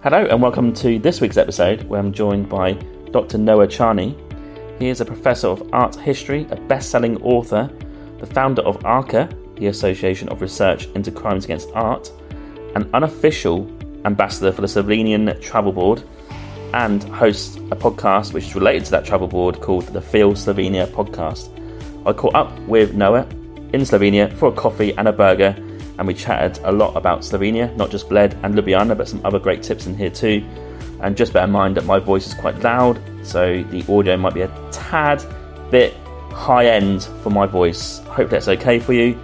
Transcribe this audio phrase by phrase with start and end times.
[0.00, 2.74] Hello, and welcome to this week's episode where I'm joined by
[3.10, 3.36] Dr.
[3.36, 4.16] Noah Charney.
[4.78, 7.68] He is a professor of art history, a best selling author,
[8.20, 12.12] the founder of ARCA, the Association of Research into Crimes Against Art,
[12.76, 13.68] an unofficial
[14.04, 16.04] ambassador for the Slovenian Travel Board,
[16.74, 20.86] and hosts a podcast which is related to that travel board called the Feel Slovenia
[20.86, 21.50] podcast.
[22.06, 23.26] I caught up with Noah
[23.72, 25.56] in Slovenia for a coffee and a burger,
[25.98, 29.38] and we chatted a lot about Slovenia, not just Bled and Ljubljana, but some other
[29.38, 30.44] great tips in here too.
[31.00, 34.34] And just bear in mind that my voice is quite loud, so the audio might
[34.34, 35.24] be a tad
[35.70, 35.94] bit
[36.30, 37.98] high end for my voice.
[38.06, 39.14] Hope that's okay for you.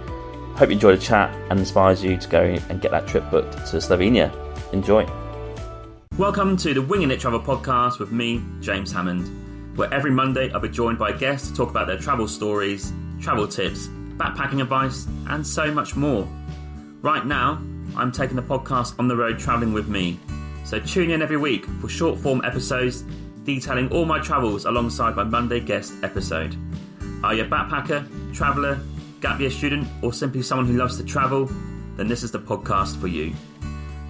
[0.55, 3.53] Hope you enjoy the chat and inspires you to go and get that trip booked
[3.53, 4.33] to Slovenia.
[4.73, 5.07] Enjoy.
[6.17, 10.61] Welcome to the Winging It Travel podcast with me, James Hammond, where every Monday I'll
[10.61, 15.45] be joined by guests to talk about their travel stories, travel tips, backpacking advice, and
[15.45, 16.25] so much more.
[17.05, 17.61] Right now,
[17.95, 20.19] I'm taking the podcast on the road traveling with me.
[20.63, 23.03] So tune in every week for short form episodes
[23.43, 26.57] detailing all my travels alongside my Monday guest episode.
[27.23, 28.79] Are you a backpacker, traveller,
[29.21, 31.47] gap year student, or simply someone who loves to travel?
[31.95, 33.35] Then this is the podcast for you.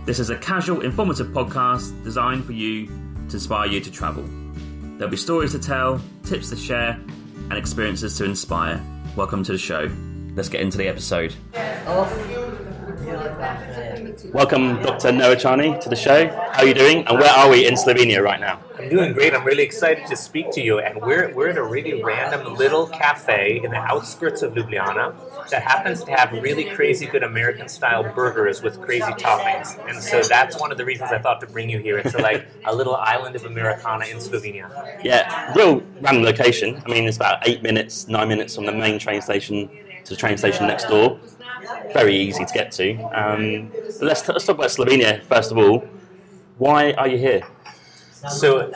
[0.06, 4.24] This is a casual, informative podcast designed for you to inspire you to travel.
[4.96, 8.82] There'll be stories to tell, tips to share, and experiences to inspire.
[9.18, 9.92] Welcome to the show.
[10.34, 11.36] Let's get into the episode.
[13.06, 15.12] Welcome, Dr.
[15.12, 16.28] Noah Charney, to the show.
[16.28, 17.06] How are you doing?
[17.08, 18.60] And where are we in Slovenia right now?
[18.80, 19.36] I'm doing great.
[19.36, 20.80] I'm really excited to speak to you.
[20.80, 25.62] And we're, we're at a really random little cafe in the outskirts of Ljubljana that
[25.62, 29.78] happens to have really crazy good American style burgers with crazy toppings.
[29.88, 32.00] And so that's one of the reasons I thought to bring you here.
[32.00, 34.68] It's like a little island of Americana in Slovenia.
[35.04, 36.82] Yeah, real random location.
[36.84, 39.70] I mean, it's about eight minutes, nine minutes from the main train station
[40.06, 41.20] to the train station next door.
[41.94, 42.94] Very easy to get to.
[43.20, 43.72] Um,
[44.02, 45.84] let's, let's talk about Slovenia first of all.
[46.58, 47.42] Why are you here?
[48.30, 48.72] So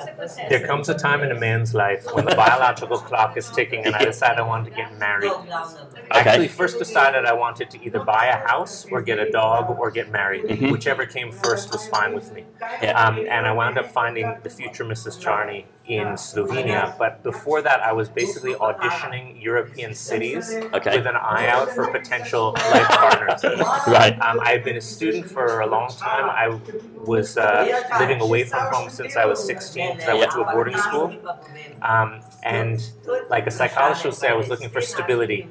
[0.49, 3.95] there comes a time in a man's life when the biological clock is ticking, and
[3.95, 5.31] I decided I wanted to get married.
[5.31, 6.29] I Okay.
[6.29, 9.89] actually first decided I wanted to either buy a house or get a dog or
[9.89, 10.43] get married.
[10.43, 10.71] Mhm.
[10.71, 12.45] Whichever came first was fine with me.
[12.83, 12.91] Yeah.
[13.03, 15.19] Um, and I wound up finding the future Mrs.
[15.19, 16.95] Charney in Slovenia.
[16.97, 20.45] But before that, I was basically auditioning European cities
[20.77, 20.97] Okay.
[20.97, 23.43] with an eye out for potential life partners.
[23.87, 24.15] Right.
[24.21, 26.29] Um, I've been a student for a long time.
[26.29, 26.59] I
[27.03, 27.65] was uh,
[27.99, 31.15] living away from home since I was 16 because I went to a boarding school.
[31.81, 32.79] Um, and
[33.29, 35.47] like a psychologist would say, I was looking for stability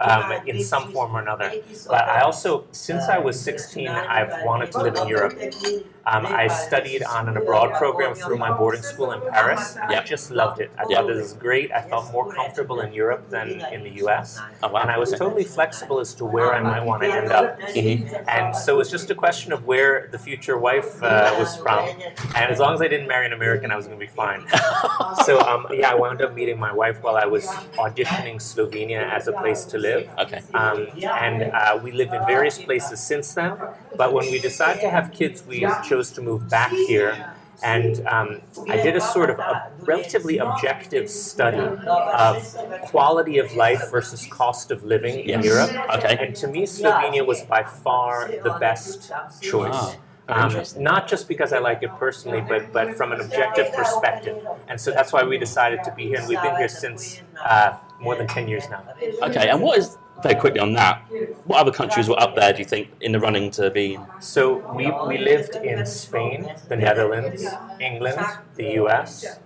[0.00, 1.52] um, in some form or another.
[1.88, 5.34] But I also, since I was 16, I've wanted to live in Europe.
[6.06, 9.76] Um, I studied on an abroad program through my boarding school in Paris.
[9.76, 10.06] And I Yep.
[10.06, 10.70] just loved it.
[10.78, 10.98] I Yep.
[10.98, 11.70] thought this was great.
[11.72, 14.40] I felt more comfortable in Europe than in the US.
[14.62, 14.80] Oh, wow.
[14.80, 17.60] And I was totally flexible as to where I might want to end up.
[17.60, 18.24] Mhm.
[18.28, 21.88] And so it was just a question of where the future wife uh, was from.
[22.34, 24.46] And as long as I didn't marry an American, I was going to be fine.
[25.26, 27.46] so um, yeah, I wound up meeting my wife while I was
[27.78, 30.08] auditioning Slovenia as a place to live.
[30.18, 30.40] Okay.
[30.54, 30.86] Um,
[31.26, 33.52] and uh, we lived in various places since then.
[33.96, 37.12] But when we decided to have kids, we chose to move back here.
[37.62, 38.28] And um,
[38.74, 39.52] I did a sort of a
[39.92, 41.66] relatively objective study
[42.28, 42.36] of
[42.92, 45.72] quality of life versus cost of living in Europe.
[45.96, 46.14] Okay.
[46.22, 48.12] And to me, Slovenia was by far
[48.46, 49.12] the best
[49.50, 49.82] choice.
[49.84, 49.96] Ah,
[50.30, 50.52] Um,
[50.90, 54.36] not just because I like it personally, but but from an objective perspective,
[54.68, 57.02] and so that's why we decided to be here, and we've been here since
[57.52, 57.70] uh,
[58.04, 58.82] more than ten years now.
[59.26, 61.02] Okay, and what is, very quickly on that,
[61.44, 63.98] what other countries were up there, do you think, in the running to be?
[64.20, 67.44] So we, we lived in Spain, the Netherlands,
[67.80, 68.20] England,
[68.56, 69.38] the US,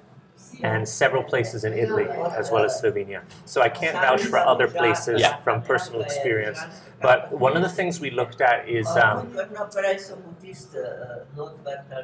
[0.63, 2.07] and several places in Italy,
[2.37, 3.23] as well as Slovenia.
[3.45, 5.37] So I can't vouch for other places Yeah.
[5.39, 6.59] from personal experience.
[7.01, 9.37] But one of the things we looked at is um,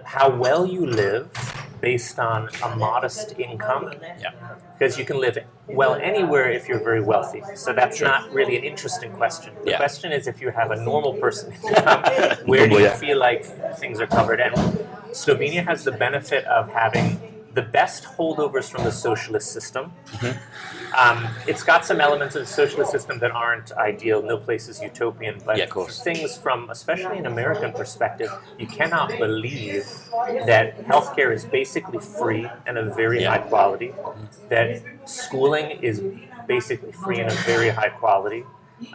[0.04, 1.30] how well you live
[1.80, 3.92] based on a modest income.
[4.20, 4.32] Yeah.
[4.78, 7.42] Because you can live well anywhere if you're very wealthy.
[7.54, 8.08] So that's Sure.
[8.08, 9.54] not really an interesting question.
[9.64, 9.76] The Yeah.
[9.78, 11.52] question is if you have a normal person
[12.44, 13.44] where do you feel like
[13.78, 14.40] things are covered?
[14.40, 14.54] And
[15.12, 17.18] Slovenia has the benefit of having
[17.52, 19.92] the best holdovers from the socialist system.
[20.06, 20.96] Mm-hmm.
[20.96, 24.22] Um, it's got some elements of the socialist system that aren't ideal.
[24.22, 29.84] No place is utopian, but Yeah, things from, especially an American perspective, you cannot believe
[30.46, 33.30] that healthcare is basically free and of very Yeah.
[33.30, 33.94] high quality.
[34.48, 36.02] That schooling is
[36.46, 38.44] basically free and of very high quality.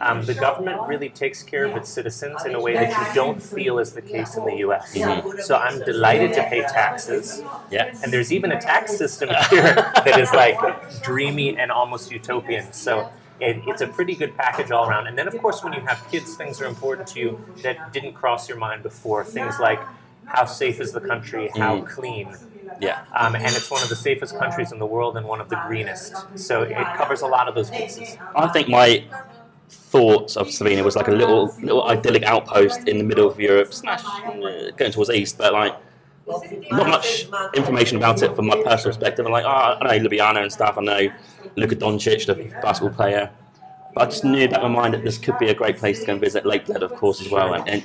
[0.00, 3.40] Um, the government really takes care of its citizens in a way that you don't
[3.42, 4.94] feel is the case in the U.S.
[4.94, 5.40] Mhm.
[5.42, 7.42] So I'm delighted to pay taxes.
[7.70, 7.94] Yeah.
[8.02, 9.74] And there's even a tax system here
[10.04, 10.58] that is like
[11.02, 12.72] dreamy and almost utopian.
[12.72, 13.08] So
[13.40, 15.06] it, it's a pretty good package all around.
[15.06, 18.14] And then, of course, when you have kids, things are important to you that didn't
[18.14, 19.24] cross your mind before.
[19.24, 19.80] Things like
[20.26, 21.86] how safe is the country, how Mm.
[21.86, 22.36] clean.
[22.80, 23.04] Yeah.
[23.14, 25.60] Um, and it's one of the safest countries in the world and one of the
[25.66, 26.16] greenest.
[26.34, 28.16] So it covers a lot of those bases.
[28.34, 29.04] I think my
[29.96, 33.72] thoughts of Slovenia was like a little little idyllic outpost in the middle of Europe,
[33.72, 35.74] slash uh, going towards the east, but like
[36.70, 39.24] not much information about it from my personal perspective.
[39.24, 40.76] I'm like, oh, I know Ljubljana and stuff.
[40.76, 41.08] I know
[41.56, 43.30] Luka Doncic, the basketball player.
[43.94, 46.06] But I just knew that my mind that this could be a great place to
[46.06, 46.44] go and visit.
[46.44, 47.54] Lake Bled, of course, as well.
[47.54, 47.82] And, and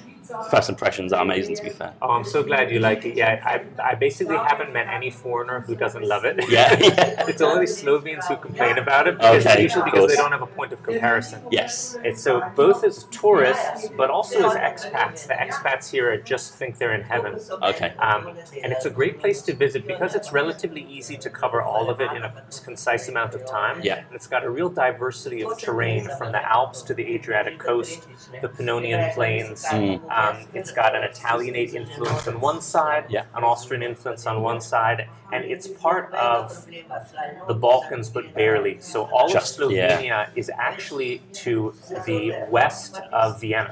[0.50, 1.94] first impressions are amazing, to be fair.
[2.02, 3.16] Oh, I'm so glad you like it.
[3.16, 6.40] Yeah, I, I basically haven't met any foreigner who doesn't love it.
[6.50, 7.26] Yeah, yeah.
[7.28, 10.48] it's only Slovenes who complain about it because Okay, usually because they don't have a
[10.48, 11.42] point of comparison.
[11.52, 11.98] Yes.
[12.04, 15.28] It's so both as tourists, but also as expats.
[15.28, 17.40] The expats here just think they're in heaven.
[17.62, 17.94] Okay.
[18.00, 21.90] Um, and it's a great place to visit because it's relatively easy to cover all
[21.90, 23.80] of it in a concise amount of time.
[23.84, 23.98] Yeah.
[23.98, 28.08] And it's got a real diversity of terrain from the Alps to the Adriatic coast,
[28.42, 29.66] the Pannonian Plains.
[29.66, 30.02] Mm.
[30.04, 33.24] Um, Um, it's got an Italianate influence on one side, Yeah.
[33.36, 36.66] an Austrian influence on one side, and it's part of
[37.48, 38.80] the Balkans, but barely.
[38.80, 39.98] So all Just- of yeah.
[39.98, 41.74] Slovenia is actually to
[42.06, 43.72] the west of Vienna.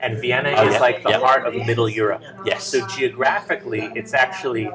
[0.00, 1.18] And Vienna Oh, is yeah, like the yeah.
[1.18, 2.22] heart of Middle Europe.
[2.44, 2.64] Yes.
[2.64, 4.70] So geographically, it's actually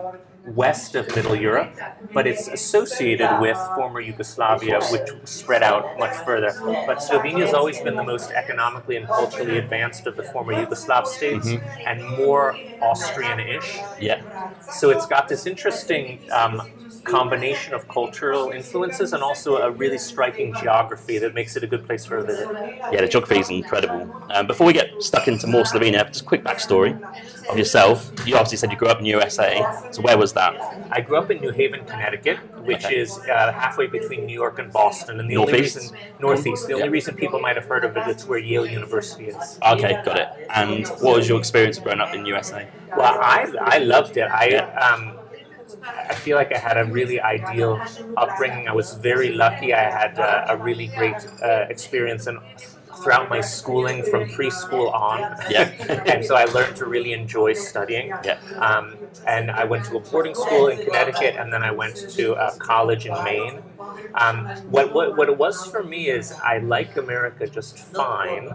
[0.45, 1.77] west of Middle Europe,
[2.13, 6.51] but it's associated with former Yugoslavia, which spread out much further.
[6.88, 11.05] But Slovenia has always been the most economically and culturally advanced of the former Yugoslav
[11.05, 11.88] states, Mm-hmm.
[11.88, 13.77] and more Austrian-ish.
[13.99, 14.21] Yeah.
[14.59, 16.61] So it's got this interesting um,
[17.03, 21.86] combination of cultural influences and also a really striking geography that makes it a good
[21.86, 22.48] place for a visit.
[22.92, 24.09] Yeah, the geography is incredible.
[24.30, 26.98] Um, before we get stuck into more Slovenia, just a quick backstory
[27.50, 28.12] of yourself.
[28.25, 29.65] You obviously said you grew up in USA.
[29.92, 30.53] So where was that?
[30.92, 32.98] I grew up in New Haven, Connecticut, which Okay.
[32.98, 35.19] is uh, halfway between New York and Boston.
[35.19, 35.75] And the only Northeast?
[35.77, 36.92] reason northeast, the only Yeah.
[36.92, 39.59] reason people might have heard of it, it's where Yale University is.
[39.65, 40.27] Okay, got it.
[40.54, 42.68] And what was your experience growing up in USA?
[42.95, 44.27] Well, I I loved it.
[44.30, 44.65] I Yeah.
[44.88, 45.18] um,
[45.83, 47.81] I feel like I had a really ideal
[48.18, 48.68] upbringing.
[48.68, 49.73] I was very lucky.
[49.73, 52.39] I had uh, a really great uh, experience and
[53.01, 55.19] throughout my schooling from preschool on.
[55.50, 55.71] Yeah.
[56.06, 58.09] and so I learned to really enjoy studying.
[58.23, 58.38] Yeah.
[58.57, 58.97] Um,
[59.27, 62.56] and I went to a boarding school in Connecticut, and then I went to a
[62.57, 63.62] college in Maine.
[64.15, 68.53] Um, what, what, what it was for me is I like America just fine,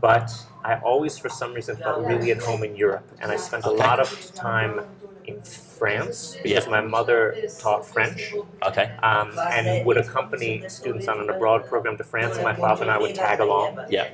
[0.00, 0.30] but
[0.64, 3.06] I always, for some reason, felt really at home in Europe.
[3.20, 3.78] And I spent a Okay.
[3.78, 4.80] lot of time
[5.24, 6.70] in France because Yeah.
[6.70, 8.90] my mother taught French Okay.
[9.02, 12.36] um, and would accompany students on an abroad program to France.
[12.36, 13.78] And my father and I would tag along.
[13.88, 14.08] Yeah.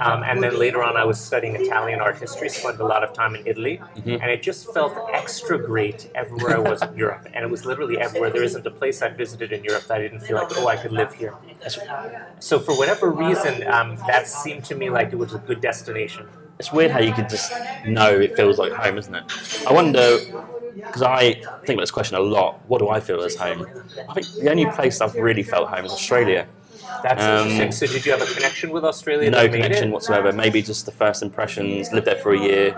[0.00, 3.12] Um, and then later on, I was studying Italian art history, spent a lot of
[3.14, 4.20] time in Italy, Mhm.
[4.22, 7.26] and it just felt extra great everywhere I was in Europe.
[7.32, 8.30] And it was literally everywhere.
[8.30, 10.76] There isn't a place I visited in Europe that I didn't feel like, oh, I
[10.76, 11.32] could live here.
[12.38, 16.26] So for whatever reason, um, that seemed to me like it was a good destination.
[16.58, 17.50] It's weird how you could just
[17.86, 19.24] know it feels like home, isn't it?
[19.66, 20.18] I wonder,
[20.76, 21.34] because I
[21.64, 22.60] think about this question a lot.
[22.68, 23.66] What do I feel as home?
[24.08, 26.46] I think the only place I've really felt home is Australia.
[27.02, 27.72] That's Um, interesting.
[27.72, 29.30] So did you have a connection with Australia?
[29.30, 29.92] No connection it?
[29.92, 30.32] whatsoever.
[30.32, 31.92] Maybe just the first impressions.
[31.92, 32.74] Lived there for a year.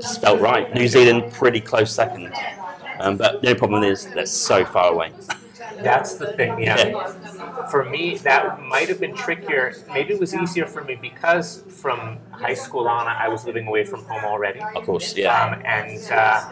[0.00, 0.72] Just felt right.
[0.74, 2.32] New Zealand, pretty close second.
[2.98, 5.12] Um, but the only problem is they're so far away.
[5.82, 6.94] That's the thing, yeah.
[7.70, 9.84] For me, that might have been trickier.
[9.92, 13.84] Maybe it was easier for me because from high school on, I was living away
[13.84, 14.60] from home already.
[14.74, 15.32] Of course, yeah.
[15.44, 16.42] Um, and uh,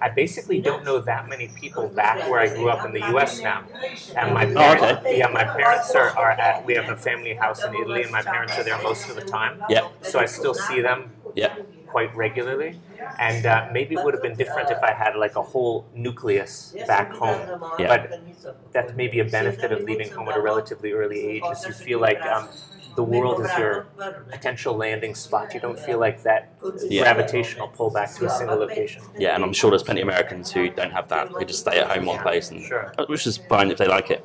[0.00, 3.42] I basically don't know that many people back where I grew up in the U.S.
[3.42, 3.64] now.
[4.14, 5.18] And my Oh, parents, okay.
[5.18, 6.64] yeah, my parents are, are at.
[6.64, 9.22] We have a family house in Italy, and my parents are there most of the
[9.22, 9.64] time.
[9.68, 9.88] Yeah.
[10.02, 11.54] So I still see them Yeah.
[11.94, 12.70] Quite regularly.
[13.20, 16.74] And uh, maybe it would have been different if I had like a whole nucleus
[16.88, 17.42] back home.
[17.78, 17.86] Yeah.
[17.92, 18.02] But
[18.72, 22.00] that's maybe a benefit of leaving home at a relatively early age is you feel
[22.00, 22.48] like um,
[22.96, 23.74] the world is your
[24.36, 25.54] potential landing spot.
[25.54, 26.42] You don't feel like that
[26.96, 27.02] Yeah.
[27.04, 29.00] gravitational pull back to a single location.
[29.24, 31.28] Yeah, and I'm sure there's plenty of Americans who don't have that.
[31.28, 32.92] Who just stay at home one place, and Sure.
[33.12, 34.20] which is fine if they like it.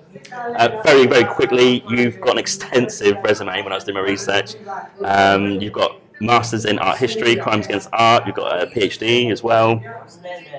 [0.62, 3.56] Uh, very, very quickly, you've got an extensive resume.
[3.66, 4.50] When I was doing my research,
[5.16, 8.26] um, you've got masters in art history, crimes against art.
[8.26, 9.82] You've got a PhD as well.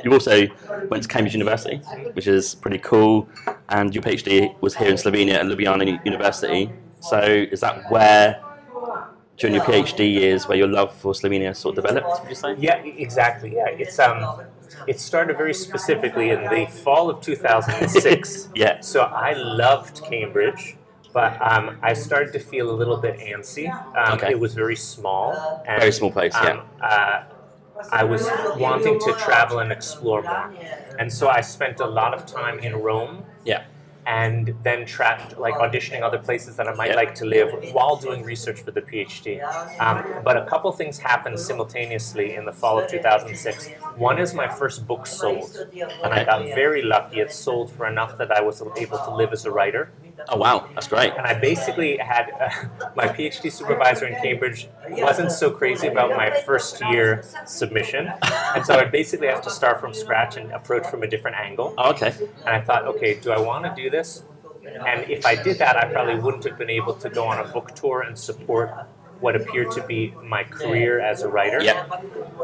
[0.04, 0.46] You also
[0.88, 1.76] went to Cambridge University,
[2.14, 3.28] which is pretty cool,
[3.68, 6.72] and your PhD was here in Slovenia at Ljubljana University.
[7.00, 8.42] So, is that where?
[9.36, 12.56] During your PhD years, where your love for Slovenia sort of developed, would you say?
[12.58, 13.54] Yeah, exactly.
[13.56, 14.42] Yeah, it's um,
[14.86, 18.50] it started very specifically in the fall of 2006.
[18.54, 18.80] Yeah.
[18.80, 20.76] So I loved Cambridge,
[21.12, 23.66] but um, I started to feel a little bit antsy.
[23.96, 24.30] Um, Okay.
[24.30, 25.62] It was very small.
[25.66, 26.50] And, Very small place, yeah.
[26.50, 27.22] um, uh,
[27.92, 30.52] I was wanting to travel and explore more,
[30.98, 33.24] and so I spent a lot of time in Rome.
[33.44, 33.64] Yeah.
[34.06, 36.96] and then trapped like auditioning other places that I might Yeah.
[37.02, 39.28] like to live while doing research for the PhD.
[39.78, 43.68] Um, but a couple things happened simultaneously in the fall of 2006.
[43.96, 45.50] One is my first book sold,
[46.02, 47.20] and I got very lucky.
[47.20, 49.90] It sold for enough that I was able to live as a writer.
[50.28, 51.12] Oh wow, that's great.
[51.16, 56.30] And I basically had uh, my PhD supervisor in Cambridge wasn't so crazy about my
[56.46, 58.12] first year submission,
[58.54, 61.74] and so I basically have to start from scratch and approach from a different angle.
[61.78, 62.14] Oh, okay.
[62.46, 64.24] And I thought, okay, do I want to do this?
[64.86, 67.48] And if I did that, I probably wouldn't have been able to go on a
[67.50, 68.70] book tour and support
[69.20, 71.62] what appeared to be my career as a writer.
[71.62, 71.86] Yeah.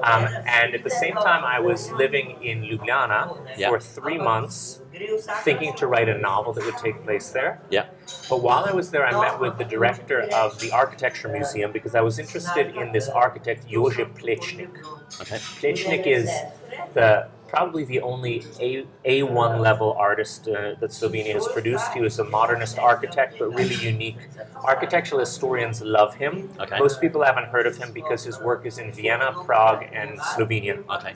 [0.03, 3.69] Um, and at the same time, I was living in Ljubljana Yeah.
[3.71, 4.83] for three months,
[5.45, 7.61] thinking to write a novel that would take place there.
[7.71, 7.87] Yeah.
[8.31, 11.95] But while I was there, I met with the director of the Architecture Museum because
[11.95, 14.75] I was interested in this architect, Jože Plečnik.
[15.21, 15.39] Okay.
[15.61, 16.31] Plečnik is
[16.95, 21.93] the probably the only A, A1 level artist uh, that Slovenia has produced.
[21.93, 24.29] He was a modernist architect, but really unique.
[24.65, 26.51] Architectural historians love him.
[26.59, 26.79] Okay.
[26.79, 30.79] Most people haven't heard of him because his work is in Vienna, Prague, and Slovenia.
[30.91, 31.15] Okay.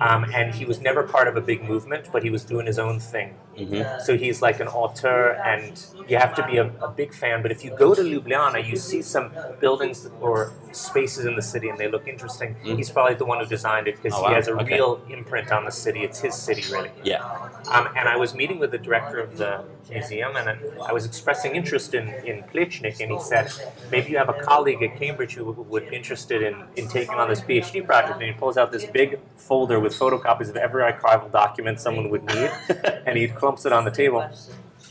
[0.00, 2.78] Um, and he was never part of a big movement, but he was doing his
[2.78, 3.36] own thing.
[3.56, 7.42] hmm So he's like an auteur, and you have to be a, a big fan.
[7.42, 11.70] But if you go to Ljubljana, you see some buildings or spaces in the city,
[11.70, 12.56] and they look interesting.
[12.62, 12.76] Mm.
[12.76, 14.28] He's probably the one who designed it because Oh, wow.
[14.28, 14.74] he has a Okay.
[14.74, 16.00] real imprint on the city.
[16.00, 16.90] It's his city, really.
[17.04, 17.22] Yeah.
[17.70, 21.54] Um, and I was meeting with the director of the museum, and I was expressing
[21.54, 23.52] interest in, in Plečnik, and he said,
[23.90, 27.14] maybe you have a colleague at Cambridge who would, would be interested in, in taking
[27.14, 28.14] on this PhD project.
[28.14, 32.24] And he pulls out this big folder with photocopies of every archival document someone would
[32.24, 32.50] need,
[33.06, 34.28] and he clumps it on the table.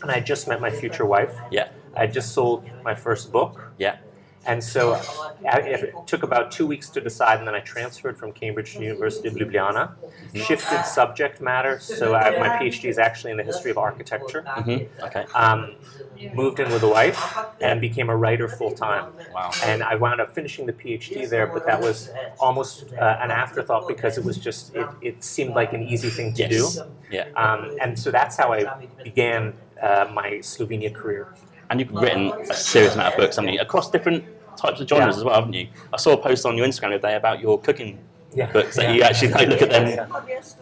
[0.02, 1.36] And I just met my future wife.
[1.52, 1.70] Yeah.
[1.96, 3.72] I just sold my first book.
[3.78, 3.98] Yeah.
[4.48, 4.94] And so
[5.50, 8.80] I- it took about two weeks to decide, and then I transferred from Cambridge to
[8.80, 9.92] the University of Ljubljana,
[10.36, 11.80] shifted subject matter.
[11.80, 14.42] So I, my PhD is actually in the history of architecture.
[14.42, 15.26] hmm Okay.
[15.34, 15.76] Um,
[16.34, 19.06] moved in with a wife and became a writer full time.
[19.34, 19.52] Wow.
[19.64, 22.10] And I wound up finishing the PhD there, but that was
[22.40, 26.34] almost uh, an afterthought because it was just, it, it seemed like an easy thing
[26.34, 26.76] to Yes.
[26.76, 26.84] do.
[27.12, 27.28] Yeah.
[27.36, 31.28] Um, and so that's how I began uh, my Slovenia career.
[31.70, 33.60] And you've written a serious amount of books, haven't you?
[33.60, 34.24] Across different
[34.58, 35.20] types of genres Yeah.
[35.20, 35.68] as well, haven't you?
[35.94, 38.00] I saw a post on your Instagram the other day about your cooking
[38.34, 38.52] Yeah.
[38.52, 40.08] books that you actually like, look at them.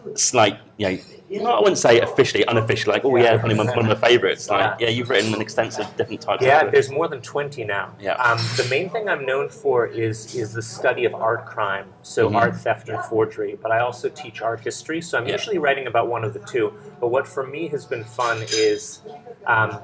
[0.06, 0.98] It's like, you know,
[1.42, 4.48] no, I wouldn't say officially, unofficially, like, oh yeah, probably one one of my favourites.
[4.48, 7.90] Like, yeah, you've written an extensive different types Yeah, there's more than 20 now.
[8.00, 8.12] Yeah.
[8.14, 12.28] Um, the main thing I'm known for is is the study of art crime, so
[12.30, 12.36] Mhm.
[12.36, 13.58] art theft and forgery.
[13.60, 16.72] But I also teach art history, so I'm usually writing about one of the two.
[17.00, 19.00] But what for me has been fun is.
[19.46, 19.78] Um,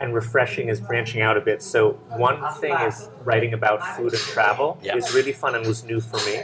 [0.00, 1.62] and refreshing is branching out a bit.
[1.62, 4.96] So one thing is writing about food and travel Yeah.
[4.96, 6.36] is really fun and was new for me,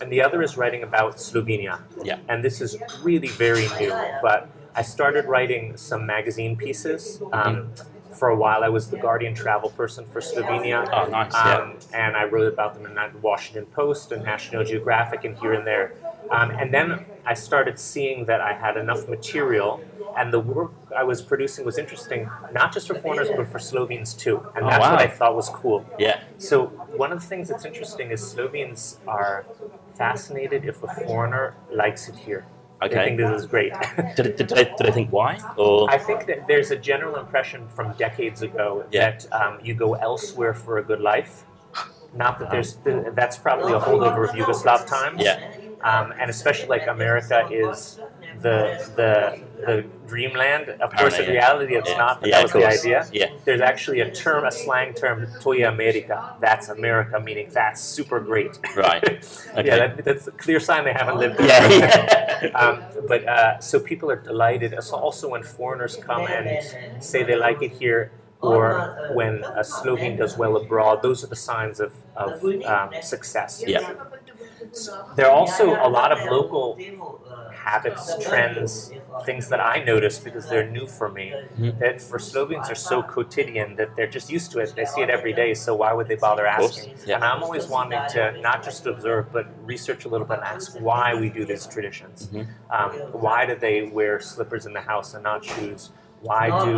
[0.00, 1.80] and the other is writing about Slovenia.
[2.02, 2.18] Yeah.
[2.28, 3.92] And this is really very new,
[4.22, 7.20] but I started writing some magazine pieces.
[7.32, 7.70] Um,
[8.14, 10.88] for a while, I was the Guardian travel person for Slovenia.
[10.92, 11.56] Oh, nice, yeah.
[11.58, 15.52] Um, and I wrote about them in the Washington Post and National Geographic and here
[15.52, 15.92] and there.
[16.30, 19.82] Um, and then I started seeing that I had enough material,
[20.16, 24.14] and the work I was producing was interesting, not just for foreigners, but for Slovenes
[24.14, 24.38] too.
[24.56, 25.00] And Oh, that's what.
[25.00, 25.84] I thought was cool.
[25.98, 26.20] Yeah.
[26.38, 26.66] So
[26.96, 29.44] one of the things that's interesting is Slovenes are
[29.96, 32.46] fascinated if a foreigner likes it here.
[32.88, 33.04] They Okay.
[33.06, 33.72] think this is great.
[34.16, 35.38] Did, did, they, did they think why?
[35.56, 39.10] Or I think that there's a general impression from decades ago Yeah.
[39.10, 41.44] that um, you go elsewhere for a good life.
[42.14, 42.76] Not that there's
[43.14, 45.20] that's probably a holdover of Yugoslav times.
[45.22, 45.40] Yeah.
[45.82, 47.98] Um, and especially like America is
[48.46, 48.56] the
[49.00, 49.12] the
[49.66, 49.76] the
[50.12, 50.64] dreamland.
[50.86, 52.04] Of course, in reality, it's Yeah.
[52.04, 52.14] not.
[52.20, 52.98] But Yeah, that was the idea.
[53.20, 53.30] Yeah.
[53.46, 58.52] There's actually a term, a slang term, "Toya America." That's America, meaning that's super great.
[58.76, 59.02] Right.
[59.58, 59.68] Okay.
[59.68, 61.36] yeah, that, that's a clear sign they haven't lived.
[61.40, 62.40] Yeah, there.
[62.44, 62.58] yeah.
[62.62, 62.74] um,
[63.10, 64.70] but uh, so people are delighted.
[64.88, 66.48] So also when foreigners come and
[67.10, 68.00] say they like it here,
[68.50, 68.64] or
[69.18, 71.92] when a Slovene does well abroad, those are the signs of,
[72.24, 72.30] of
[72.74, 73.50] um, success.
[73.74, 73.94] Yeah.
[75.16, 76.76] There are also a lot of local
[77.68, 78.92] habits, trends,
[79.24, 81.26] things that I notice because they're new for me.
[81.58, 81.78] Mhm.
[81.78, 84.74] That for Slovenes are so quotidian that they're just used to it.
[84.76, 86.94] They see it every day, so why would they bother asking?
[87.06, 87.16] yeah.
[87.16, 90.76] And I'm always wanting to not just observe, but research a little bit and ask
[90.88, 92.16] why we do these traditions.
[92.32, 92.46] Mhm.
[92.76, 92.90] Um,
[93.24, 95.90] why do they wear slippers in the house and not shoes?
[96.20, 96.72] Why do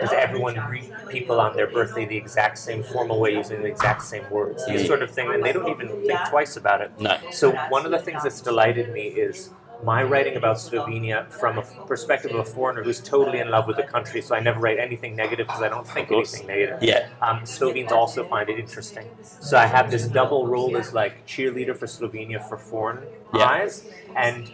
[0.00, 4.02] does everyone greet people on their birthday the exact same formal way using the exact
[4.02, 4.64] same words?
[4.66, 6.90] These sort of things, and they don't even think twice about it.
[7.00, 7.16] No.
[7.40, 9.50] So one of the things that's delighted me is
[9.84, 13.76] my writing about Slovenia from a perspective of a foreigner who's totally in love with
[13.76, 14.22] the country.
[14.22, 16.82] So I never write anything negative because I don't think anything negative.
[16.82, 17.08] Yeah.
[17.20, 19.06] Um, Slovenes also find it interesting.
[19.22, 23.00] So I have this double role as like cheerleader for Slovenia for foreign
[23.34, 23.44] Yeah.
[23.44, 23.86] eyes,
[24.16, 24.50] and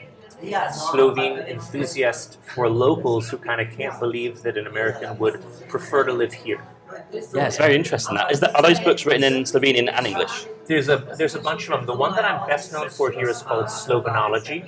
[0.72, 6.12] Slovene enthusiast for locals who kind of can't believe that an American would prefer to
[6.12, 6.62] live here.
[7.12, 8.16] Yeah, it's very interesting.
[8.16, 8.54] That is that.
[8.56, 10.46] Are those books written in Slovenian and English?
[10.70, 11.84] There's a there's a bunch of them.
[11.86, 14.60] The one that I'm best known for here is called Slovenology,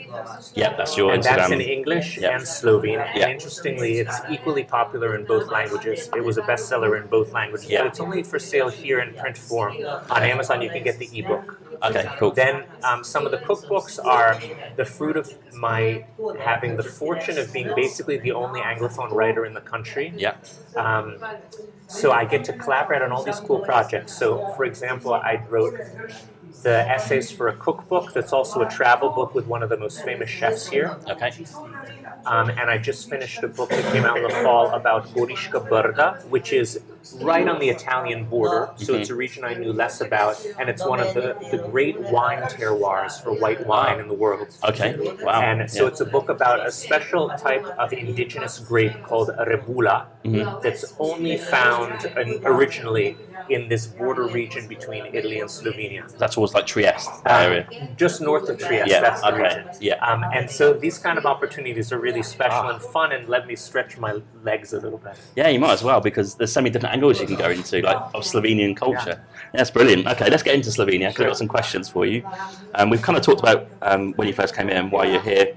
[0.60, 1.36] Yeah, that's your and Instagram.
[1.36, 2.34] that's in English Yeah.
[2.34, 2.94] and Slovene.
[2.94, 3.22] Yeah.
[3.22, 6.10] And interestingly, it's equally popular in both languages.
[6.18, 7.82] It was a bestseller in both languages, Yeah.
[7.82, 9.74] but it's only for sale here in print form.
[10.10, 11.46] On Amazon, you can get the ebook.
[11.84, 12.30] Okay, cool.
[12.30, 14.38] Then um, some of the cookbooks are
[14.76, 16.04] the fruit of my
[16.40, 20.12] having the fortune of being basically the only Anglophone writer in the country.
[20.16, 20.36] Yeah.
[20.76, 21.18] Um,
[21.86, 24.12] so I get to collaborate on all these cool projects.
[24.16, 25.78] So, for example, I wrote
[26.62, 30.02] the essays for a cookbook that's also a travel book with one of the most
[30.04, 30.96] famous chefs here.
[31.08, 31.32] Okay.
[32.26, 35.68] Um, and I just finished a book that came out in the fall about Goriška
[35.68, 36.80] Brda, which is
[37.20, 38.70] right on the Italian border.
[38.76, 41.98] So it's a region I knew less about, and it's one of the, the great
[42.00, 44.48] wine terroirs for white wine in the world.
[44.64, 44.96] Okay.
[45.22, 45.40] Wow.
[45.42, 45.88] And so Yeah.
[45.88, 50.62] it's a book about a special type of indigenous grape called rebula Mhm.
[50.62, 53.16] that's only found in, originally
[53.48, 56.02] in this border region between Italy and Slovenia.
[56.18, 57.66] That's always like Trieste Um, area.
[57.96, 59.64] just north of Trieste, Yeah, that's the okay, region.
[59.80, 59.94] yeah.
[60.06, 62.70] Um, and so these kind of opportunities are really special Ah.
[62.70, 65.16] and fun and let me stretch my legs a little bit.
[65.36, 67.80] Yeah, you might as well because there's so many different angles you can go into,
[67.82, 69.20] like of Slovenian culture.
[69.52, 70.06] That's brilliant.
[70.06, 72.22] Okay, let's get into Slovenia because I've got some questions for you.
[72.74, 75.54] Um, we've kind of talked about um, when you first came in, why you're here.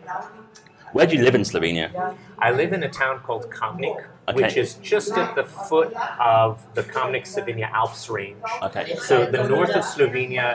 [0.95, 2.15] Where do you live in Slovenia?
[2.39, 4.43] I live in a town called Kamnik, Okay.
[4.43, 8.37] which is just at the foot of the Kamnik-Savinja Alps range.
[8.63, 8.95] Okay.
[8.95, 10.47] So the north of Slovenia,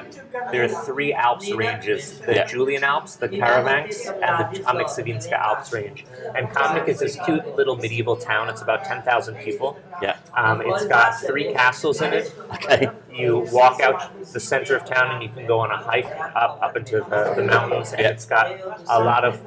[0.51, 2.47] there are three Alps ranges: the Yeah.
[2.47, 6.07] Julian Alps, the Karavanks, and the Kamnik-Savinska Alps range.
[6.35, 8.49] And Kamnik is this cute little medieval town.
[8.49, 9.79] It's about ten thousand people.
[10.01, 10.17] Yeah.
[10.35, 12.33] Um, it's got three castles in it.
[12.55, 12.89] Okay.
[13.13, 16.59] You walk out the center of town and you can go on a hike up
[16.63, 18.51] up into the, the mountains, and it's got
[18.89, 19.41] a lot of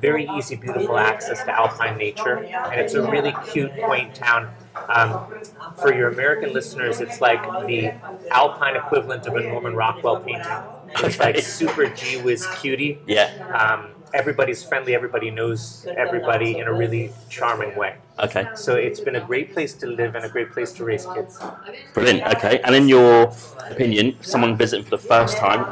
[0.00, 4.50] very easy, beautiful access to alpine nature, and it's a really cute, quaint town.
[4.88, 5.26] Um,
[5.76, 7.92] for your American listeners, it's like the
[8.30, 10.46] alpine equivalent of a Norman Rockwell painting.
[11.04, 12.98] It's like super gee whiz cutie.
[13.06, 13.30] Yeah.
[13.52, 14.94] Um, everybody's friendly.
[14.94, 17.96] Everybody knows everybody in a really charming way.
[18.18, 18.48] Okay.
[18.54, 21.38] So it's been a great place to live and a great place to raise kids.
[21.94, 22.22] Brilliant.
[22.34, 22.60] Okay.
[22.64, 23.32] And in your
[23.70, 25.64] opinion, someone visiting for the first time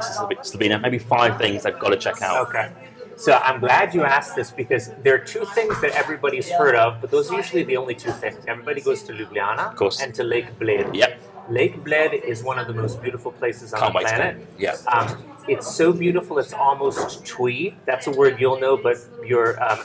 [0.42, 2.48] Slovenia, maybe five things they've got to check out.
[2.48, 2.70] Okay.
[3.16, 7.00] So I'm glad you asked this because there are two things that everybody's heard of,
[7.00, 8.36] but those are usually the only two things.
[8.46, 10.00] Everybody goes to Ljubljana course.
[10.02, 10.94] and to Lake Bled.
[10.94, 11.18] Yep.
[11.48, 14.46] Lake Bled is one of the most beautiful places on the planet.
[14.58, 14.76] Yeah.
[14.86, 17.76] Uh, Um, it's so beautiful, it's almost twee.
[17.84, 19.78] That's a word you'll know, but your um,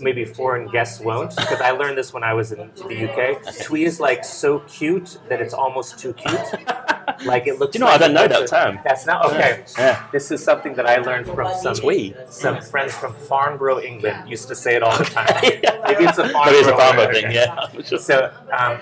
[0.00, 3.54] maybe foreign guests won't, because I learned this when I was in the UK.
[3.66, 6.40] Twee is like so cute that it's almost too cute.
[7.26, 7.72] Like it looks.
[7.72, 8.78] Do you know, I don't know that term.
[8.84, 9.64] That's not okay.
[9.76, 10.06] Yeah.
[10.12, 12.14] This is something that I learned from some Twee.
[12.30, 14.28] some friends from Farnborough, England.
[14.30, 15.26] Used to say it all the time.
[15.42, 16.58] Maybe it's a Farnborough.
[16.58, 17.66] It's a Farnborough thing, yeah.
[17.98, 18.78] So um,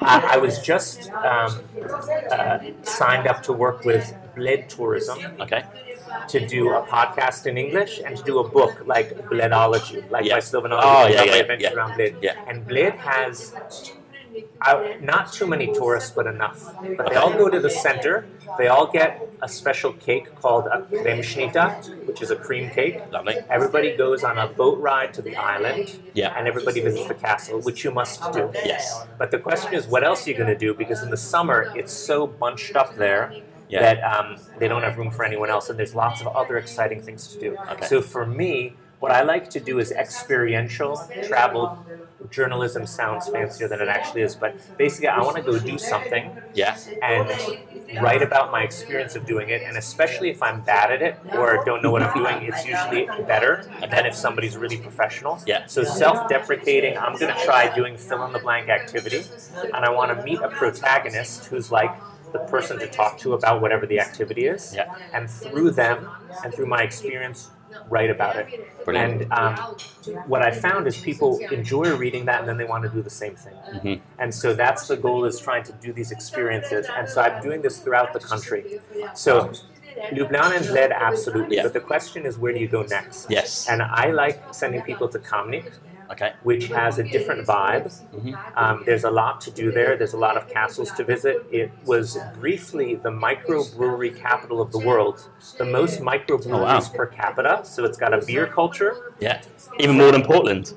[0.00, 1.60] I, I was just um,
[2.30, 5.64] uh, signed up to work with Bled Tourism Okay.
[6.28, 10.34] to do a podcast in English and to do a book like Bledology, like Yeah.
[10.34, 11.74] my Slovenology, Oh, yeah, yeah, adventure yeah.
[11.74, 12.16] around Bled.
[12.22, 12.44] Yeah.
[12.48, 13.54] And Bled has
[14.62, 16.74] uh, not too many tourists, but enough.
[16.96, 18.26] But they all go to the center.
[18.58, 23.00] They all get a special cake called a kremšnita, which is a cream cake.
[23.10, 23.36] Lovely.
[23.48, 26.34] Everybody goes on a boat ride to the island, Yeah.
[26.36, 28.50] and everybody visits the castle, which you must do.
[28.64, 29.06] Yes.
[29.18, 30.74] But the question is, what else are you going to do?
[30.74, 33.32] Because in the summer, it's so bunched up there
[33.68, 33.80] Yeah.
[33.82, 37.00] that um, they don't have room for anyone else, and there's lots of other exciting
[37.02, 37.56] things to do.
[37.72, 37.86] Okay.
[37.86, 41.84] So for me, what I like to do is experiential travel.
[42.30, 46.30] Journalism sounds fancier than it actually is, but basically, I want to go do something
[46.54, 46.76] Yeah.
[47.02, 47.28] and
[48.02, 49.62] write about my experience of doing it.
[49.62, 53.06] And especially if I'm bad at it or don't know what I'm doing, it's usually
[53.26, 55.40] better than if somebody's really professional.
[55.46, 55.64] Yeah.
[55.66, 59.24] So self-deprecating, I'm going to try doing fill-in-the-blank activity,
[59.74, 61.90] and I want to meet a protagonist who's like
[62.32, 64.94] the person to talk to about whatever the activity is, Yeah.
[65.12, 66.06] and through them
[66.44, 67.50] and through my experience,
[67.88, 68.46] write about it.
[68.84, 69.22] Brilliant.
[69.22, 69.54] And um,
[70.26, 73.10] what I found is people enjoy reading that, and then they want to do the
[73.10, 73.54] same thing.
[73.74, 74.00] Mhm.
[74.18, 76.86] And so that's the goal is trying to do these experiences.
[76.96, 78.80] And so I'm doing this throughout the country.
[79.14, 79.52] So
[80.12, 81.56] Ljubljana and Bled, absolutely.
[81.56, 81.64] Yeah.
[81.64, 83.30] But the question is, where do you go next?
[83.30, 83.68] Yes.
[83.68, 85.72] And I like sending people to Kamnik,
[86.10, 86.32] Okay.
[86.42, 87.84] which has a different vibe.
[88.14, 88.36] Mhm.
[88.56, 89.96] Um, there's a lot to do there.
[89.96, 91.36] There's a lot of castles to visit.
[91.52, 95.16] It was briefly the microbrewery capital of the world,
[95.58, 96.80] the most microbreweries Oh, wow.
[96.98, 97.60] per capita.
[97.64, 99.40] So it's got a beer culture, Yeah.
[99.78, 100.72] Even more than Portland.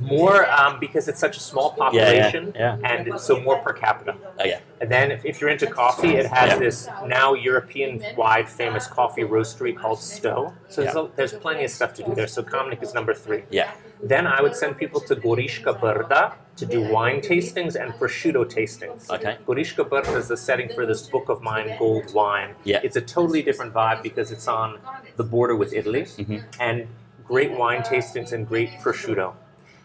[0.00, 3.10] more um, because it's such a small population, Yeah, yeah, population, yeah.
[3.10, 4.14] and so more per capita.
[4.40, 4.58] Oh, yeah.
[4.80, 6.58] And then, if, if you're into coffee, it has Yeah.
[6.58, 10.52] this now European-wide famous coffee roastery called Stow.
[10.68, 12.26] So there's, a, there's plenty of stuff to do there.
[12.26, 13.44] So Kamnik is number three.
[13.50, 13.72] Yeah.
[14.02, 19.08] Then I would send people to Goriška Brda to do wine tastings and prosciutto tastings.
[19.10, 19.38] Okay.
[19.46, 22.54] Goriška Brda is the setting for this book of mine, Gold Wine.
[22.64, 22.80] Yeah.
[22.82, 24.78] It's a totally different vibe because it's on
[25.16, 26.42] the border with Italy Mhm.
[26.60, 26.86] and
[27.24, 29.34] great wine tastings and great prosciutto.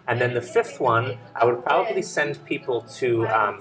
[0.08, 3.60] And then the fifth one, I would probably send people to um,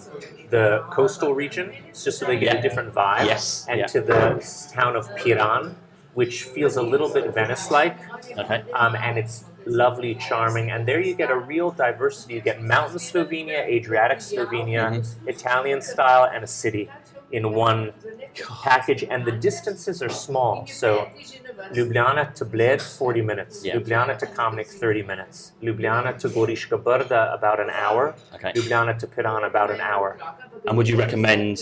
[0.48, 2.59] the coastal region just so they get Yeah.
[2.59, 3.26] a different vibe.
[3.26, 3.87] Yes, And yeah.
[3.87, 4.20] to the
[4.72, 5.76] town of Piran,
[6.14, 7.96] which feels a little bit Venice like
[8.38, 8.62] Okay.
[8.75, 12.35] um, and it's lovely, charming, and there you get a real diversity.
[12.35, 15.29] You get mountain Slovenia, Adriatic Slovenia, Mm-hmm.
[15.29, 16.88] Italian style, and a city
[17.33, 17.92] in one
[18.64, 20.66] package, and the distances are small.
[20.66, 21.09] So
[21.75, 23.64] Ljubljana to Bled, 40 minutes.
[23.64, 23.75] Yeah.
[23.77, 25.53] Ljubljana to Kamnik, 30 minutes.
[25.62, 28.14] Ljubljana to Goriška Brda, about an hour.
[28.35, 28.53] Okay.
[28.55, 30.16] Ljubljana to Piran, about an hour.
[30.66, 31.59] And would you recommend,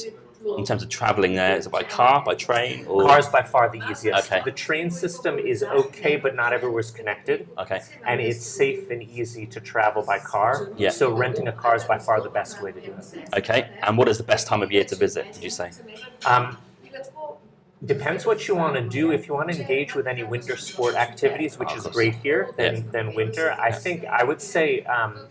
[0.58, 3.68] in terms of travelling there, is it by car, by train, or Cars by far
[3.70, 4.30] the easiest.
[4.32, 4.42] Okay.
[4.44, 7.46] The train system is okay, but not everywhere's connected.
[7.58, 7.80] Okay.
[8.06, 10.70] and it's safe and easy to travel by car.
[10.76, 10.90] Yeah.
[10.90, 13.38] So renting a car is by far the best way to do it.
[13.38, 13.70] Okay.
[13.82, 15.30] And what is the best time of year to visit?
[15.32, 15.70] Did you say?
[16.26, 16.58] Um,
[17.84, 19.12] depends what you want to do.
[19.12, 22.52] If you want to engage with any winter sport activities, which Oh, is great here,
[22.56, 22.82] then Yeah.
[22.90, 23.52] then winter.
[23.52, 25.28] I think I would say um,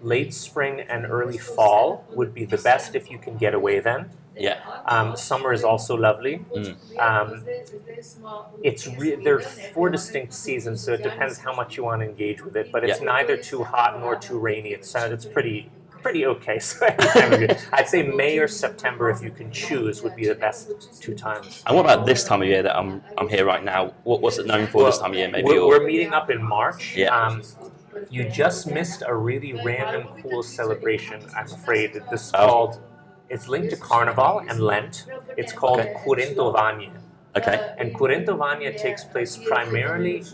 [0.00, 4.10] late spring and early fall would be the best if you can get away then.
[4.36, 4.60] Yeah.
[4.86, 6.44] Um, summer is also lovely.
[6.54, 6.98] Mm.
[6.98, 7.44] Um,
[8.62, 12.08] it's re- there are four distinct seasons, so it depends how much you want to
[12.08, 12.70] engage with it.
[12.72, 13.06] But it's Yeah.
[13.06, 14.70] neither too hot nor too rainy.
[14.70, 15.70] It's uh, it's pretty
[16.02, 16.58] pretty okay.
[16.68, 17.56] So any time of year.
[17.72, 21.62] I'd say May or September, if you can choose, would be the best two times.
[21.66, 23.94] And what about this time of year that I'm I'm here right now?
[24.04, 25.28] What, what's it known for this time of year?
[25.30, 26.94] Maybe we're, or we're meeting up in March.
[26.96, 27.16] Yeah.
[27.18, 27.42] Um,
[28.10, 31.22] you just missed a really random, cool celebration.
[31.34, 32.46] I'm afraid that this is Oh.
[32.46, 32.80] called.
[33.28, 35.06] It's linked to Carnival and Lent.
[35.36, 35.94] It's called Okay.
[36.04, 36.90] Kurentovanje.
[37.36, 37.54] okay.
[37.56, 40.24] Uh, and Kurentovanje takes place primarily,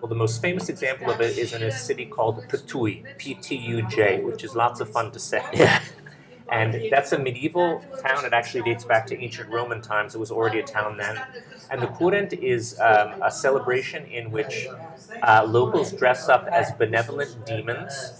[0.00, 4.44] well, the most famous example of it is in a city called Ptuj, P-T-U-J, which
[4.44, 5.42] is lots of fun to say.
[5.52, 5.80] Yeah.
[6.50, 8.24] And that's a medieval town.
[8.24, 10.14] It actually dates back to ancient Roman times.
[10.14, 11.16] It was already a town then.
[11.70, 14.68] And the Kurent is um, a celebration in which
[15.22, 18.12] uh, locals dress up as benevolent demons.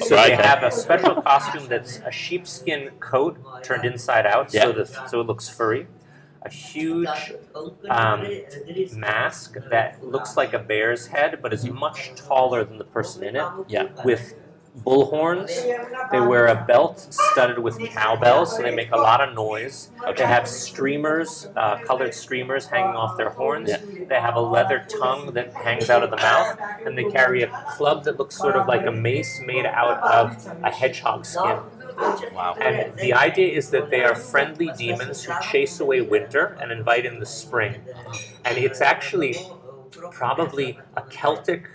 [0.00, 4.84] So they have a special costume that's a sheepskin coat turned inside out, so the,
[4.84, 5.86] so it looks furry.
[6.42, 7.34] A huge
[7.90, 8.26] um,
[8.96, 13.36] mask that looks like a bear's head, but is much taller than the person in
[13.36, 13.44] it.
[13.68, 13.88] Yeah.
[14.04, 14.34] With
[14.74, 15.50] bull horns.
[16.12, 19.90] They wear a belt studded with cowbells, so they make a lot of noise.
[20.16, 23.70] They have streamers, uh, colored streamers hanging off their horns.
[23.70, 23.80] Yeah.
[24.08, 27.48] They have a leather tongue that hangs out of the mouth, and they carry a
[27.76, 31.58] club that looks sort of like a mace made out of a hedgehog skin.
[32.32, 32.56] Wow.
[32.60, 37.04] And the idea is that they are friendly demons who chase away winter and invite
[37.04, 37.82] in the spring.
[38.44, 39.36] And it's actually
[40.10, 41.68] probably a Celtic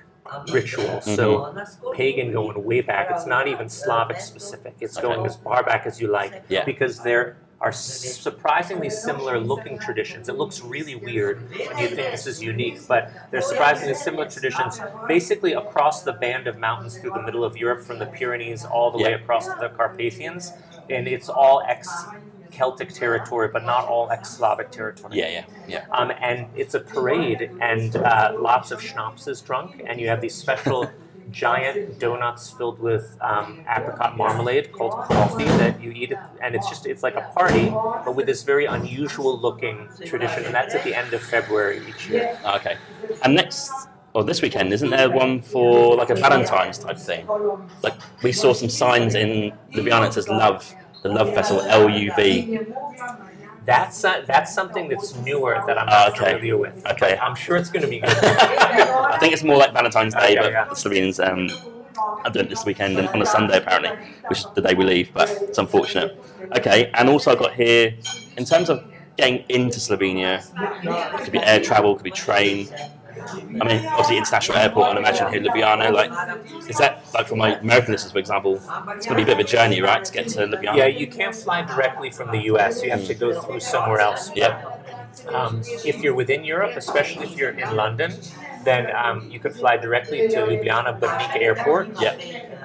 [0.51, 0.85] ritual.
[0.85, 1.15] Mm-hmm.
[1.15, 3.07] So pagan going way back.
[3.11, 4.75] It's not even Slavic specific.
[4.79, 5.29] It's going Okay.
[5.29, 6.43] as far back as you like.
[6.49, 6.65] Yeah.
[6.65, 10.27] Because there are surprisingly similar looking traditions.
[10.29, 14.79] It looks really weird when you think this is unique, but there's surprisingly similar traditions
[15.07, 18.91] basically across the band of mountains through the middle of Europe from the Pyrenees all
[18.91, 20.51] the way across to the Carpathians.
[20.89, 21.89] And it's all ex
[22.55, 25.17] Celtic territory, but not all ex Slavic territory.
[25.17, 25.85] Yeah, yeah, yeah.
[25.91, 30.21] Um, and it's a parade, and uh, lots of schnapps is drunk, and you have
[30.21, 30.89] these special
[31.31, 36.69] giant donuts filled with um, apricot marmalade called krofi that you eat, it, and it's
[36.69, 37.67] just it's like a party,
[38.05, 42.07] but with this very unusual looking tradition, and that's at the end of February each
[42.09, 42.39] year.
[42.45, 42.77] Okay.
[43.23, 43.71] And next,
[44.13, 47.27] or this weekend, isn't there one for like a Valentine's type thing?
[47.83, 50.73] Like we saw some signs in Ljubljana that says Love,
[51.05, 52.59] the Love Festival, L U V.
[53.65, 56.31] That's uh, that's something that's newer that I'm Ah, not okay.
[56.33, 56.83] familiar with.
[56.93, 57.15] Okay.
[57.21, 58.09] I'm sure it's going to be good.
[59.13, 60.65] I think it's more like Valentine's Day, Yeah, but yeah.
[60.65, 61.49] the Slovenes um,
[62.23, 63.91] are doing it this weekend and on a Sunday apparently,
[64.29, 66.11] which is the day we leave, but it's unfortunate.
[66.57, 67.93] Okay, and also I've got here,
[68.37, 68.83] in terms of
[69.17, 70.33] getting into Slovenia,
[71.15, 72.67] it could be air travel, could be train.
[73.61, 75.91] I mean, obviously international airport, and imagine here Ljubljana.
[75.91, 76.11] Like,
[76.69, 79.33] is that like for my American listeners, for example, it's going to be a bit
[79.33, 80.77] of a journey, right, to get to Ljubljana?
[80.77, 82.83] yeah, you can't fly directly from the U.S.
[82.83, 84.31] You have to go through somewhere else.
[84.35, 84.63] Yeah.
[85.33, 88.13] Um, if you're within Europe, especially if you're in London,
[88.65, 91.89] then um, you could fly directly to Ljubljana Brnik Airport.
[92.01, 92.15] Yeah.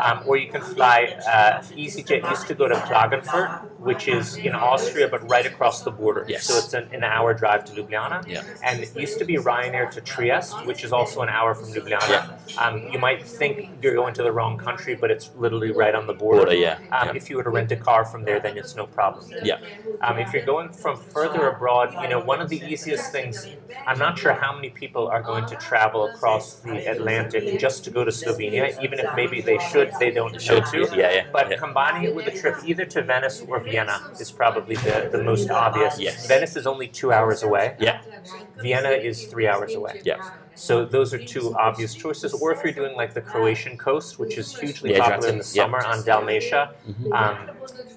[0.05, 0.99] Um, or you can fly.
[1.27, 3.51] Uh, EasyJet used to go to Klagenfurt,
[3.89, 6.25] which is in Austria, but right across the border.
[6.29, 6.45] Yes.
[6.47, 8.27] So it's an, an hour drive to Ljubljana.
[8.27, 8.43] Yeah.
[8.65, 12.19] And it used to be Ryanair to Trieste, which is also an hour from Ljubljana.
[12.63, 16.07] Um, you might think you're going to the wrong country, but it's literally right on
[16.07, 16.43] the border.
[16.43, 16.79] Border, yeah.
[16.93, 17.13] Um, Yeah.
[17.21, 19.25] If you were to rent a car from there, then it's no problem.
[19.43, 19.59] Yeah.
[20.03, 23.47] Um, if you're going from further abroad, you know, one of the easiest things,
[23.87, 27.91] I'm not sure how many people are going to travel across the Atlantic just to
[27.91, 30.89] go to Slovenia, even if maybe they should, they don't know Should, to.
[30.97, 31.57] yeah, yeah, But yeah.
[31.57, 35.51] combining it with a trip either to Venice or Vienna is probably the, the most
[35.51, 35.99] obvious.
[35.99, 36.27] Yes.
[36.27, 37.77] Venice is only two hours away.
[37.79, 38.01] Yeah.
[38.59, 40.01] Vienna is three hours away.
[40.05, 40.21] Yeah.
[40.61, 42.35] So those are two obvious choices.
[42.35, 45.45] Or if you're doing like the Croatian coast, which is hugely The popular in the
[45.45, 45.63] Adriatic, yeah.
[45.63, 47.13] summer on Dalmatia, Mhm.
[47.21, 47.39] um,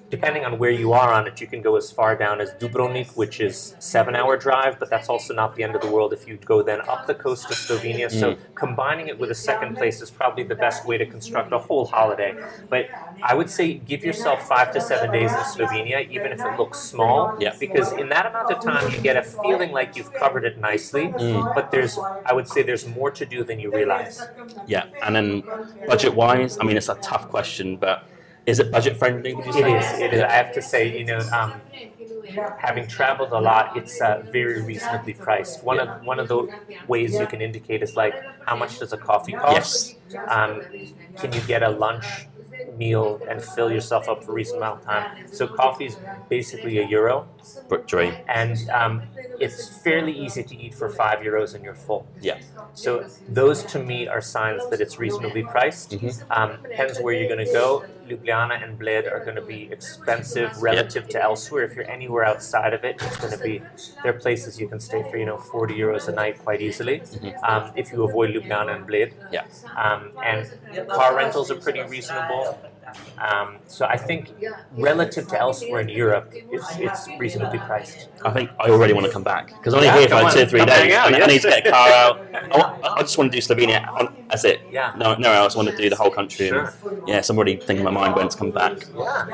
[0.08, 3.08] depending on where you are on it, you can go as far down as Dubrovnik,
[3.16, 6.36] which is seven-hour drive, but that's also not the end of the world if you
[6.38, 8.06] go then up the coast to Slovenia.
[8.06, 8.20] Mm.
[8.20, 11.58] So combining it with a second place is probably the best way to construct a
[11.58, 12.32] whole holiday.
[12.70, 12.86] But
[13.22, 16.78] I would say give yourself five to seven days in Slovenia, even if it looks
[16.78, 17.52] small, Yeah.
[17.60, 21.08] because in that amount of time you get a feeling like you've covered it nicely.
[21.08, 21.54] Mm.
[21.54, 24.22] But there's, I would say, there's more to do than you realize.
[24.66, 24.86] Yeah.
[25.02, 25.42] And then
[25.86, 28.08] budget wise, I mean, it's a tough question, but
[28.46, 29.34] is it budget friendly?
[29.34, 30.04] Would you say?
[30.04, 30.22] It is.
[30.22, 31.60] I have to say, you know, um,
[32.58, 35.64] having traveled a lot, it's uh, very reasonably priced.
[35.64, 36.48] One of one of the
[36.86, 38.14] ways you can indicate is like
[38.46, 39.96] how much does a coffee cost?
[40.10, 40.22] Yes.
[40.28, 40.62] Um,
[41.16, 42.26] can you get a lunch
[42.76, 45.26] meal and fill yourself up for a reasonable amount of time?
[45.32, 45.96] So coffee is
[46.28, 47.26] basically a euro,
[47.68, 48.14] Brick dream.
[48.28, 49.02] and um,
[49.40, 52.06] it's fairly easy to eat for five euros and you're full.
[52.20, 52.38] Yeah.
[52.74, 55.90] So those to me are signs that it's reasonably priced.
[55.92, 56.24] Mhm.
[56.30, 57.84] Um, depends where you're going to go.
[58.08, 61.64] Ljubljana and Bled are going to be expensive relative to elsewhere.
[61.64, 63.62] If you're anywhere outside of it, it's going to be
[64.02, 67.00] there are places you can stay for you know 40 euros a night quite easily.
[67.00, 67.34] Mhm.
[67.48, 69.44] Um, if you avoid Ljubljana and Bled, Yeah.
[69.76, 70.40] um, and
[70.88, 72.58] car rentals are pretty reasonable.
[73.18, 74.32] Um, so I think
[74.76, 78.08] relative to elsewhere in Europe, it's it's reasonably priced.
[78.24, 80.24] I think I already want to come back because I'm only Yeah, here for like
[80.26, 80.94] on, two or three days.
[80.94, 81.28] out, I yes.
[81.28, 82.20] need to get a car out.
[82.34, 84.12] I, want- I just want to do Slovenia.
[84.28, 84.60] That's it.
[84.70, 84.92] Yeah.
[84.96, 85.54] No, else.
[85.54, 86.48] I want to do the whole country.
[86.48, 86.72] Sure.
[87.06, 88.78] Yeah, so I'm already thinking in my mind when to come back.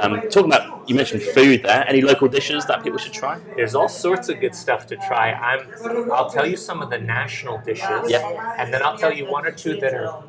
[0.01, 1.87] Um, talking about, you mentioned food there.
[1.89, 3.39] Any local dishes that people should try?
[3.57, 5.33] There's all sorts of good stuff to try.
[5.33, 8.57] I'm, I'll tell you some of the national dishes, Yeah.
[8.59, 10.23] and then I'll tell you one or two that are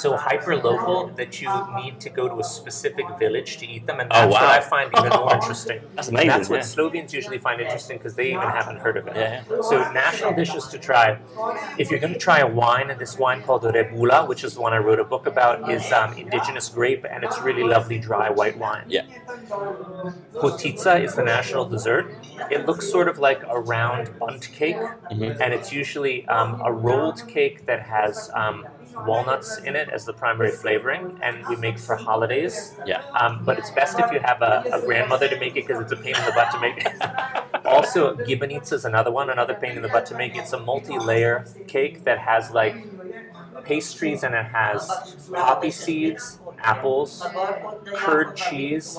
[0.00, 1.48] so hyper local that you
[1.82, 4.42] need to go to a specific village to eat them, and Oh, that's what.
[4.42, 5.80] I find even more interesting.
[5.94, 6.62] That's amazing, That's what yeah.
[6.62, 9.16] Slovenes usually find interesting because they even haven't heard of it.
[9.16, 9.42] Yeah.
[9.62, 11.18] So national dishes to try.
[11.78, 14.60] If you're going to try a wine, and this wine called Rebula, which is the
[14.60, 18.30] one I wrote a book about, is um, indigenous grape, and it's really lovely dry
[18.30, 18.84] white wine.
[18.88, 19.04] Yeah.
[20.34, 22.12] Potica is the national dessert.
[22.50, 24.76] It looks sort of like a round Bundt cake,
[25.10, 25.40] Mhm.
[25.40, 28.66] and it's usually um, a rolled cake that has um,
[29.04, 32.74] walnuts in it as the primary flavoring, and we make for holidays.
[32.86, 33.02] Yeah.
[33.20, 35.92] Um, but it's best if you have a, a grandmother to make it because it's
[35.92, 36.86] a pain in the butt to make.
[37.64, 40.36] also, gibanica is another one, another pain in the butt to make.
[40.36, 42.86] It's a multi-layer cake that has like
[43.64, 47.22] pastries and it has poppy seeds, apples,
[47.96, 48.96] curd cheese,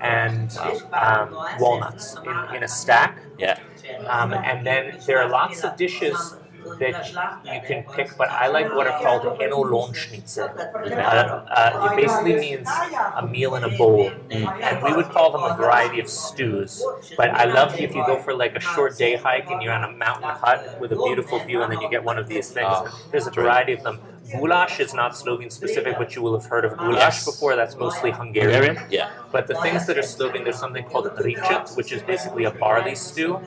[0.00, 0.56] and
[0.92, 3.18] um, walnuts in, in a stack.
[3.38, 3.58] Yeah.
[4.06, 6.36] Um, and then there are lots of dishes
[6.78, 7.08] that
[7.44, 10.38] you can pick, but I like what are called enolončnice.
[10.38, 12.68] Uh, uh, it basically means
[13.16, 16.82] a meal in a bowl, and we would call them a variety of stews.
[17.16, 19.84] But I love if you go for like a short day hike and you're on
[19.84, 22.68] a mountain hut with a beautiful view, and then you get one of these things.
[22.70, 24.00] Oh, There's a variety of them.
[24.32, 27.24] Goulash is not Slovene specific, but you will have heard of goulash Yes.
[27.24, 27.56] before.
[27.56, 28.78] That's mostly Hungarian.
[28.88, 29.10] Yeah.
[29.32, 32.94] But the things that are Slovene, there's something called ričet, which is basically a barley
[32.94, 33.40] stew,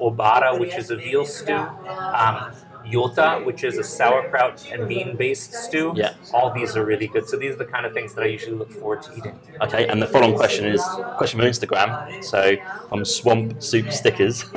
[0.00, 2.52] obara, which is a veal stew, um,
[2.90, 5.92] jota, which is a sauerkraut and bean-based stew.
[5.96, 6.14] Yeah.
[6.34, 7.28] All these are really good.
[7.28, 9.38] So these are the kind of things that I usually look forward to eating.
[9.60, 10.82] Okay, and the follow-on question is
[11.16, 12.22] question from Instagram.
[12.24, 12.56] So
[12.88, 14.44] from Swamp Soup Stickers,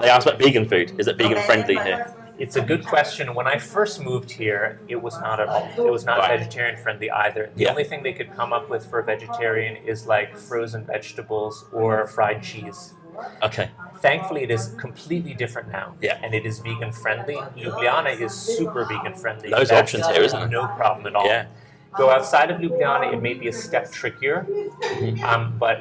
[0.00, 0.92] they asked about vegan food.
[0.98, 2.12] Is it vegan friendly here?
[2.38, 3.34] It's a good question.
[3.34, 5.70] When I first moved here, it was not at all.
[5.78, 6.38] It was not Right.
[6.38, 7.50] vegetarian friendly either.
[7.56, 7.70] The Yeah.
[7.70, 12.06] only thing they could come up with for a vegetarian is like frozen vegetables or
[12.06, 12.92] fried cheese.
[13.42, 13.70] Okay.
[13.98, 15.94] Thankfully, it is completely different now.
[16.00, 16.20] Yeah.
[16.22, 17.36] And it is vegan friendly.
[17.56, 19.48] Ljubljana is super vegan friendly.
[19.48, 20.48] Loads of options here, isn't there?
[20.48, 21.26] No problem at all.
[21.26, 21.46] Yeah.
[21.96, 25.24] Go outside of Ljubljana, it may be a step trickier, Mm-hmm.
[25.24, 25.76] um, but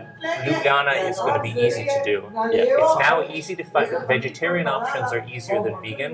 [0.46, 2.18] Ljubljana is going to be easy to do.
[2.52, 2.80] Yeah.
[2.82, 3.90] It's now easy to find.
[4.08, 6.14] Vegetarian options are easier than vegan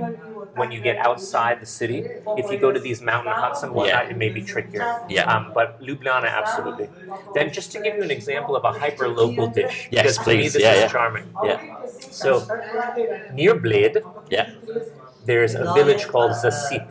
[0.59, 1.99] when you get outside the city.
[2.41, 4.11] If you go to these mountain huts and whatnot, Yeah.
[4.11, 4.83] it may be trickier.
[5.09, 5.31] Yeah.
[5.33, 6.89] Um, but Ljubljana, absolutely.
[7.35, 10.29] Then, just to give you an example of a hyper local dish, Yes, because to
[10.29, 10.53] me please.
[10.53, 10.87] this Yeah, is yeah.
[10.95, 11.27] charming.
[11.43, 11.59] Yeah.
[12.21, 12.31] So,
[13.33, 14.49] near Bled, Yeah.
[15.25, 16.87] there's a village called Zasip,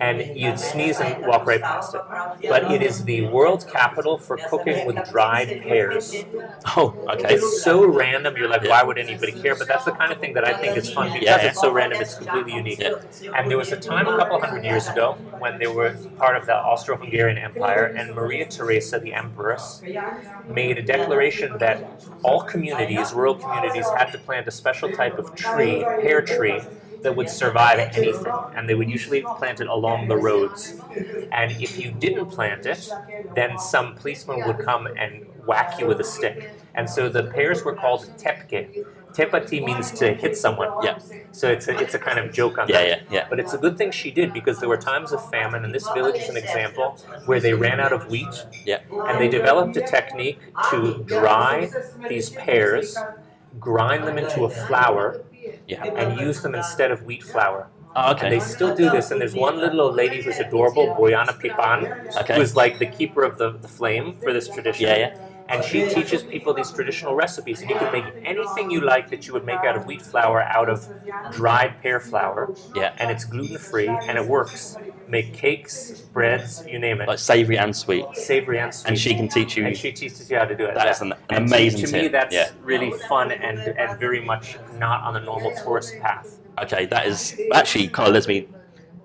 [0.00, 2.02] and you'd sneeze and walk right past it.
[2.48, 6.14] But it is the world capital for cooking with dried pears.
[6.76, 7.34] Oh, okay.
[7.34, 8.36] It's so random.
[8.36, 9.54] You're like, why would anybody care?
[9.56, 11.46] But that's the kind of thing that I think is fun because Yeah.
[11.48, 12.00] it's so random.
[12.00, 12.80] It's completely unique.
[12.80, 13.32] Yeah.
[13.34, 16.46] And there was a time a couple hundred years ago when they were part of
[16.46, 19.82] the Austro-Hungarian Empire, and Maria Theresa, the empress,
[20.48, 21.76] made a declaration that
[22.22, 26.60] all communities, rural communities, had to plant a special type of tree, pear tree,
[27.02, 30.80] that would survive anything, and they would usually plant it along the roads.
[31.32, 32.88] And if you didn't plant it,
[33.34, 36.50] then some policeman would come and whack you with a stick.
[36.74, 38.84] And so the pears were called tepke.
[39.12, 40.70] Tepati means to hit someone.
[40.82, 40.98] Yeah.
[41.32, 42.88] So it's a, it's a kind of joke on Yeah, that.
[42.88, 43.26] yeah, yeah.
[43.30, 45.88] But it's a good thing she did because there were times of famine, and this
[45.90, 48.80] village is an example where they ran out of wheat, Yeah.
[49.06, 50.38] and they developed a technique
[50.70, 51.70] to dry
[52.08, 52.96] these pears,
[53.58, 55.22] grind them into a flour,
[55.68, 55.84] Yeah.
[55.84, 57.68] and use them instead of wheat flour.
[57.94, 59.10] Oh, And they still do this.
[59.10, 62.36] And there's one little old lady who's adorable, Boyana Pipan, Okay.
[62.36, 64.86] who's like the keeper of the, the flame for this tradition.
[64.86, 65.18] Yeah, yeah.
[65.50, 67.60] And she teaches people these traditional recipes.
[67.62, 70.42] And you can make anything you like that you would make out of wheat flour
[70.42, 70.86] out of
[71.32, 72.54] dried pear flour.
[72.74, 72.94] Yeah.
[72.98, 74.76] And it's gluten free and it works.
[75.08, 77.08] Make cakes, breads, you name it.
[77.08, 78.04] Like savoury and sweet.
[78.12, 78.88] Savory and sweet.
[78.90, 79.64] And she can teach you.
[79.66, 80.74] And she teaches you how to do it.
[80.74, 80.90] That yeah.
[80.90, 82.50] is an- an And to- amazing To, me, tip, that's yeah.
[82.62, 86.38] really fun and, and very much not on the normal tourist path.
[86.62, 88.48] Okay, that is actually kind of leads me.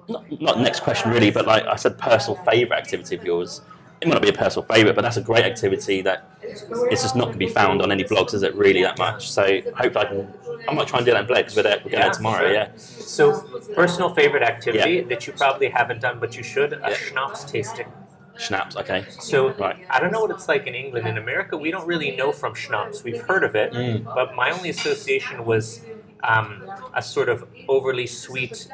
[0.10, 3.62] Not, not next question really, but like I said, personal favourite activity of yours.
[4.02, 7.15] It might not be a personal favourite, but that's a great activity that it's just
[7.15, 9.32] not going to be found on any blogs, is it really that much?
[9.32, 10.34] So hopefully I can.
[10.67, 12.45] I might try and do that in because we're there, we're going Yeah, tomorrow.
[12.45, 12.53] sure.
[12.53, 12.67] Yeah.
[12.77, 13.41] So,
[13.75, 16.93] personal favorite activity that you probably haven't done, but you should: a Yeah.
[16.93, 17.91] schnapps tasting.
[18.38, 18.75] Schnapps.
[18.77, 19.06] Okay.
[19.10, 19.77] So, Right.
[19.89, 21.08] I don't know what it's like in England.
[21.08, 23.03] In America, we don't really know from schnapps.
[23.03, 24.03] We've heard of it, Mm.
[24.15, 25.82] but my only association was
[26.24, 28.68] um, a sort of overly sweet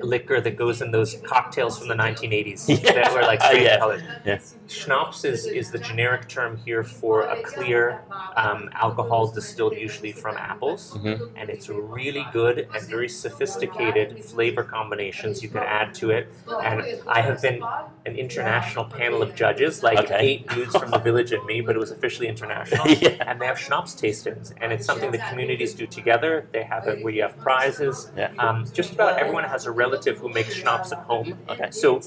[0.00, 2.92] liquor that goes in those cocktails from the 1980s Yeah.
[2.92, 3.78] that were like Uh, yeah.
[3.78, 4.02] colored.
[4.24, 4.38] Yeah.
[4.66, 8.02] Schnapps is, is the generic term here for a clear
[8.36, 10.96] um, alcohol distilled usually from apples.
[11.00, 11.20] Mhm.
[11.36, 16.32] And it's really good and very sophisticated flavor combinations you can add to it.
[16.60, 17.68] And I have been
[18.04, 20.16] an international panel of judges, like Okay.
[20.18, 22.84] eight dudes from the village and me, but it was officially international.
[23.00, 23.16] Yeah.
[23.26, 26.48] And they have schnapps tastings, and it's something that communities do together.
[26.52, 28.10] They have where you have prizes.
[28.16, 28.32] Yeah.
[28.38, 31.38] Um, just about everyone has a relative who makes schnapps at home.
[31.48, 31.70] Okay.
[31.70, 32.00] So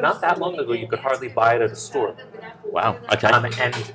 [0.00, 2.16] not that long ago, you could hardly buy it at a store.
[2.64, 2.98] Wow.
[3.12, 3.28] Okay.
[3.28, 3.92] Um, and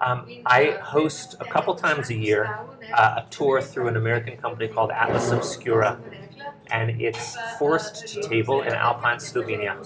[0.00, 2.58] um, I host a couple times a year
[2.92, 6.00] uh, a tour through an American company called Atlas Obscura.
[6.72, 9.76] And it's forest to table in Alpine Slovenia.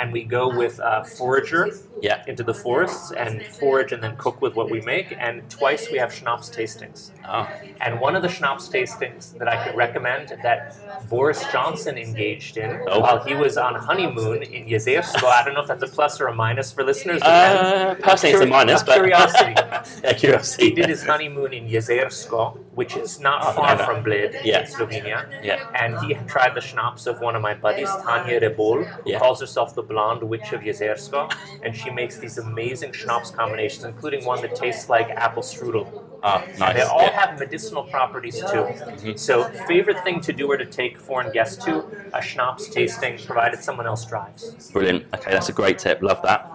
[0.00, 2.22] And we go with a forager Yeah.
[2.26, 5.14] into the forests and forage and then cook with what we make.
[5.18, 7.10] And twice we have schnapps tastings.
[7.28, 7.48] Oh.
[7.80, 10.76] And one of the schnapps tastings that I could recommend that
[11.08, 13.00] Boris Johnson engaged in Oh.
[13.00, 15.26] while he was on honeymoon in Jezersko.
[15.26, 17.22] I don't know if that's a plus or a minus for listeners.
[17.22, 19.54] Uh, personally, it's a minus, but curiosity.
[20.04, 20.64] yeah, curiosity.
[20.66, 24.60] He did his honeymoon in Jezersko, which is not Oh, far from Bled Yeah.
[24.60, 25.26] in Slovenia.
[25.42, 25.58] Yeah.
[25.74, 29.18] And he tried the schnapps of one of my buddies, Tanya Rebol, who Yeah.
[29.18, 31.30] calls herself the blonde witch of Jezersko.
[31.62, 35.86] And she makes these amazing schnapps combinations, including one that tastes like apple strudel.
[36.24, 36.74] Oh, nice.
[36.76, 37.20] They all yeah.
[37.20, 38.44] have medicinal properties too.
[38.46, 39.16] Mm-hmm.
[39.16, 43.62] So, favorite thing to do or to take foreign guests to a schnapps tasting, provided
[43.62, 44.70] someone else drives.
[44.70, 45.04] Brilliant.
[45.14, 46.00] Okay, that's a great tip.
[46.00, 46.48] Love that.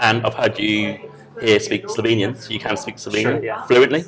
[0.00, 0.98] And I've heard you
[1.40, 3.62] here speak Slovenian, so you can speak Slovenian Sure, yeah.
[3.66, 4.04] fluently.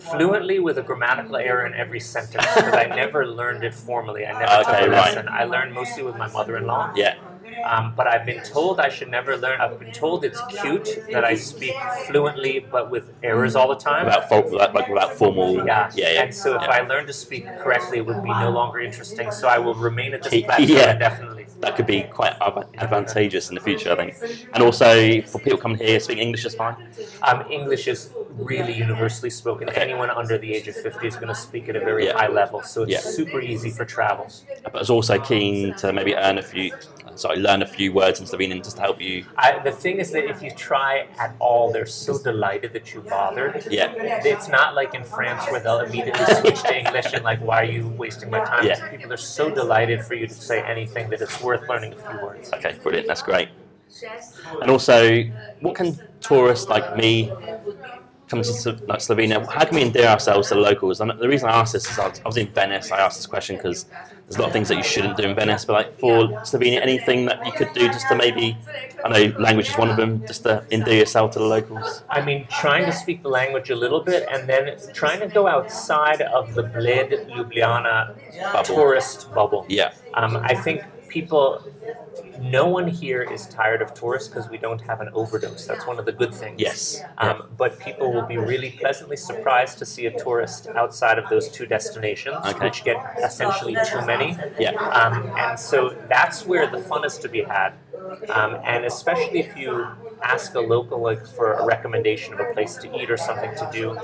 [0.00, 4.26] Fluently with a grammatical error in every sentence, because I never learned it formally.
[4.26, 4.90] I never Okay, took a right.
[4.90, 5.28] lesson.
[5.28, 6.92] I learned mostly with my mother-in-law.
[6.96, 7.16] Yeah.
[7.64, 9.60] Um, but I've been told I should never learn.
[9.60, 11.74] I've been told it's cute that I speak
[12.06, 14.06] fluently, but with errors all the time.
[14.06, 15.54] Without, for, without, like, without formal.
[15.66, 15.90] Yeah.
[15.94, 16.12] Yeah.
[16.14, 16.22] yeah.
[16.22, 16.68] And so if yeah.
[16.70, 19.30] I learn to speak correctly, it would be no longer interesting.
[19.30, 20.46] So I will remain at this Yeah.
[20.46, 21.39] platform indefinitely.
[21.60, 24.48] That could be quite adva- advantageous in the future, I think.
[24.54, 26.76] And also, for people coming here, speaking English is fine.
[27.22, 29.68] Um, English is really universally spoken.
[29.68, 29.80] Okay.
[29.80, 32.16] Anyone under the age of 50 is going to speak at a very Yeah.
[32.16, 32.62] high level.
[32.62, 33.00] So it's Yeah.
[33.00, 34.26] super easy for travel.
[34.64, 36.72] But I was also keen to maybe earn a few,
[37.16, 39.26] sorry, learn a few words in Slovenian just to help you.
[39.36, 43.00] I, the thing is that if you try at all, they're so delighted that you
[43.02, 43.66] bothered.
[43.70, 43.92] Yeah.
[44.24, 47.72] It's not like in France where they'll immediately switch to English and like, why are
[47.78, 48.64] you wasting my time?
[48.66, 48.88] Yeah.
[48.88, 52.20] People are so delighted for you to say anything that it's worth learning a few
[52.20, 52.52] words.
[52.52, 53.06] Okay, brilliant.
[53.08, 53.48] That's great.
[54.62, 55.24] And also,
[55.60, 57.32] what can tourists like me
[58.28, 59.44] come to like Slovenia?
[59.50, 61.00] How can we endear ourselves to the locals?
[61.00, 62.92] And the reason I asked this is I was- I was in Venice.
[62.92, 63.86] I asked this question because
[64.26, 66.80] there's a lot of things that you shouldn't do in Venice, but like for Slovenia,
[66.80, 68.56] anything that you could do just to maybe,
[69.04, 72.04] I know language is one of them, just to endear yourself to the locals.
[72.08, 75.48] I mean, trying to speak the language a little bit, and then trying to go
[75.48, 78.14] outside of the Bled Ljubljana
[78.52, 78.62] Bubble.
[78.76, 79.66] tourist bubble.
[79.68, 79.90] Yeah.
[80.14, 81.62] Um, I think people,
[82.40, 85.66] no one here is tired of tourists because we don't have an overdose.
[85.66, 86.60] That's one of the good things.
[86.60, 87.02] Yes.
[87.18, 91.48] Um, but people will be really pleasantly surprised to see a tourist outside of those
[91.48, 92.64] two destinations, Okay.
[92.64, 94.36] which get essentially too many.
[94.58, 94.70] Yeah.
[95.00, 97.72] Um, and so that's where the fun is to be had.
[98.30, 99.86] Um, and especially if you
[100.22, 103.68] ask a local like for a recommendation of a place to eat or something to
[103.72, 103.98] do,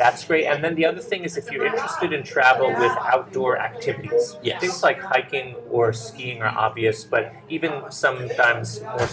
[0.00, 0.46] that's great.
[0.46, 4.58] And then the other thing is if you're interested in travel with outdoor activities, Yes.
[4.62, 7.24] things like hiking or skiing are obvious, but
[7.56, 9.06] even sometimes more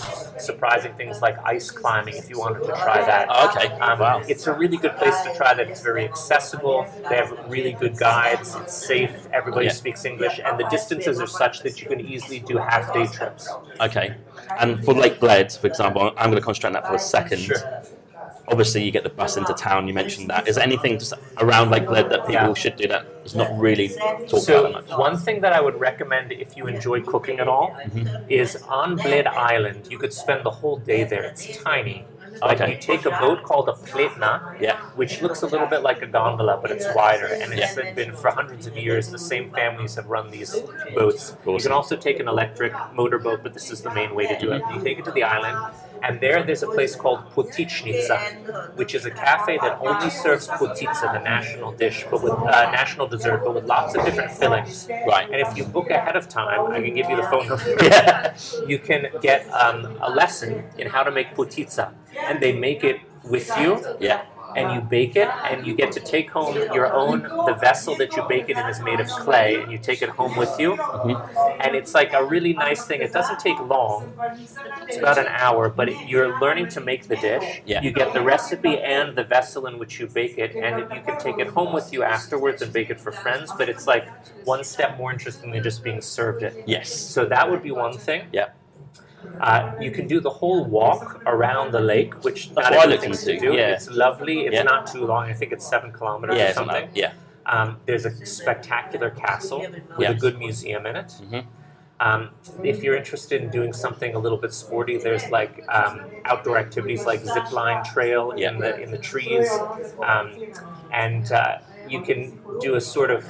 [0.49, 3.23] surprising things like ice climbing if you wanted to try that.
[3.47, 3.67] Okay.
[3.85, 4.21] Um, wow.
[4.31, 5.65] It's a really good place to try that.
[5.71, 6.79] It's very accessible.
[7.09, 8.55] They have really good guides.
[8.61, 9.15] It's safe.
[9.39, 9.81] Everybody Yeah.
[9.83, 13.43] speaks English, and the distances are such that you can easily do half day trips.
[13.87, 14.07] Okay.
[14.61, 17.39] And for Lake Bled, for example, I'm going to concentrate on that for a second.
[17.39, 17.61] Sure.
[18.49, 19.87] Obviously, you get the bus into town.
[19.87, 20.47] You mentioned that.
[20.47, 22.53] Is there anything just around Lake Bled that people Yeah.
[22.53, 24.89] should do that is not really talked about So that much?
[24.97, 28.07] one thing that I would recommend if you enjoy cooking at all Mm-hmm.
[28.29, 29.87] is on Bled Island.
[29.91, 31.23] You could spend the whole day there.
[31.23, 32.05] It's tiny.
[32.39, 32.73] But Okay.
[32.73, 34.77] you take a boat called a pletna, Yeah.
[34.95, 37.91] which looks a little bit like a gondola, but it's wider, and it's Yeah.
[37.93, 39.09] been for hundreds of years.
[39.09, 40.51] The same families have run these
[40.95, 41.35] boats.
[41.47, 44.51] You can also take an electric motorboat, but this is the main way to do
[44.51, 44.61] it.
[44.73, 45.57] You take it to the island,
[46.03, 51.13] and there there's a place called Potičnica, which is a cafe that only serves potica,
[51.13, 54.87] the national dish, but with uh, national dessert, but with lots of different fillings.
[54.89, 55.29] Right.
[55.31, 57.63] And if you book ahead of time, I can give you the phone number.
[57.87, 58.35] Yeah.
[58.67, 61.93] You can get um, a lesson in how to make potica,
[62.27, 64.25] and they make it with you Yeah.
[64.57, 67.17] And you bake it and you get to take home your own
[67.49, 70.09] the vessel that you bake it in is made of clay and you take it
[70.19, 71.61] home with you Mm-hmm.
[71.63, 73.99] and it's like a really nice thing it doesn't take long
[74.87, 77.81] it's about an hour but it, you're learning to make the dish Yeah.
[77.85, 81.17] you get the recipe and the vessel in which you bake it and you can
[81.19, 84.05] take it home with you afterwards and bake it for friends but it's like
[84.53, 86.89] one step more interesting than just being served it Yes.
[87.15, 88.49] so that would be one thing Yeah.
[89.41, 92.75] Uh, you can do the whole walk around the lake, which That's not what I
[92.91, 93.53] looked everything's to do.
[93.53, 93.73] yeah.
[93.73, 94.45] It's lovely.
[94.45, 94.63] It's Yeah.
[94.63, 95.25] not too long.
[95.25, 96.49] I think it's seven kilometers Yeah.
[96.51, 96.89] or something.
[96.93, 97.11] yeah.
[97.45, 99.65] Um, there's a spectacular castle
[99.97, 101.13] with a good museum in it.
[101.31, 101.45] Mhm.
[101.99, 102.29] Um,
[102.63, 107.05] if you're interested in doing something a little bit sporty, there's like um, outdoor activities
[107.05, 109.49] like zip line trail in the in the trees,
[110.03, 110.29] um,
[110.91, 111.57] and uh,
[111.87, 113.25] you can do a sort of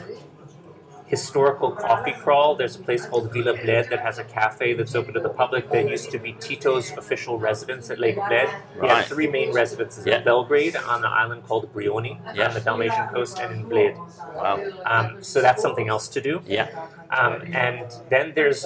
[1.07, 2.55] historical coffee crawl.
[2.55, 5.69] There's a place called Villa Bled that has a cafe that's open to the public.
[5.71, 8.49] That used to be Tito's official residence at Lake Bled.
[8.73, 8.91] He Right.
[8.97, 10.17] had three main residences Yeah.
[10.17, 12.49] in Belgrade on the island called Brioni Yeah.
[12.49, 13.95] on the Dalmatian coast and in Bled.
[14.35, 14.59] Wow.
[14.85, 16.41] Um, so that's something else to do.
[16.45, 16.67] Yeah.
[17.09, 18.65] Um, and then there's,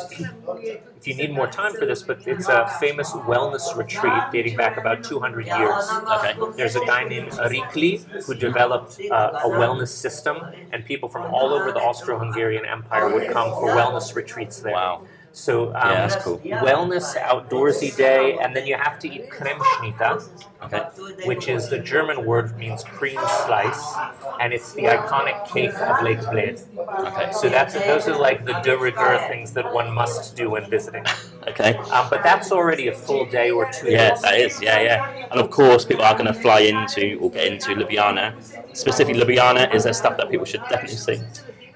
[0.97, 4.77] if you need more time for this, but it's a famous wellness retreat dating back
[4.77, 5.89] about 200 years.
[6.17, 6.33] Okay.
[6.57, 10.37] There's a guy named Rikli who developed uh, a wellness system,
[10.71, 14.73] and people from all over the Austro-Hungarian Empire would come for wellness retreats there.
[14.73, 15.05] Wow.
[15.33, 16.39] So um, Yeah, that's cool.
[16.39, 20.27] wellness outdoorsy day, and then you have to eat Kremschnitte,
[20.63, 20.81] Okay.
[21.25, 23.95] which is the German word means cream slice,
[24.39, 26.61] and it's the iconic cake of Lake Bled.
[26.77, 27.31] Okay.
[27.31, 31.05] So that's those are like the de rigueur things that one must do when visiting.
[31.47, 31.73] Okay.
[31.95, 34.61] Um, but that's already a full day or two Yeah, that is.
[34.61, 35.27] Yeah, yeah.
[35.31, 38.33] And of course, people are going to fly into or get into Ljubljana.
[38.75, 41.19] Specifically, Ljubljana is there stuff that people should definitely see.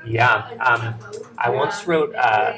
[0.06, 0.48] Yeah.
[0.60, 0.94] Um,
[1.40, 2.54] I once wrote uh,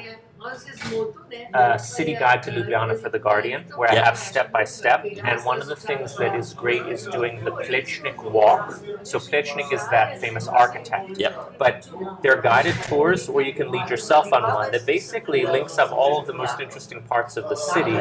[1.54, 5.04] a uh, city guide to Ljubljana for the Guardian, where I have step by step.
[5.24, 8.80] And one of the things that is great is doing the Plečnik walk.
[9.02, 11.18] So Plečnik is that famous architect.
[11.18, 11.58] Yep.
[11.58, 11.88] But
[12.22, 16.20] they're guided tours, or you can lead yourself on one that basically links up all
[16.20, 17.96] of the most interesting parts of the city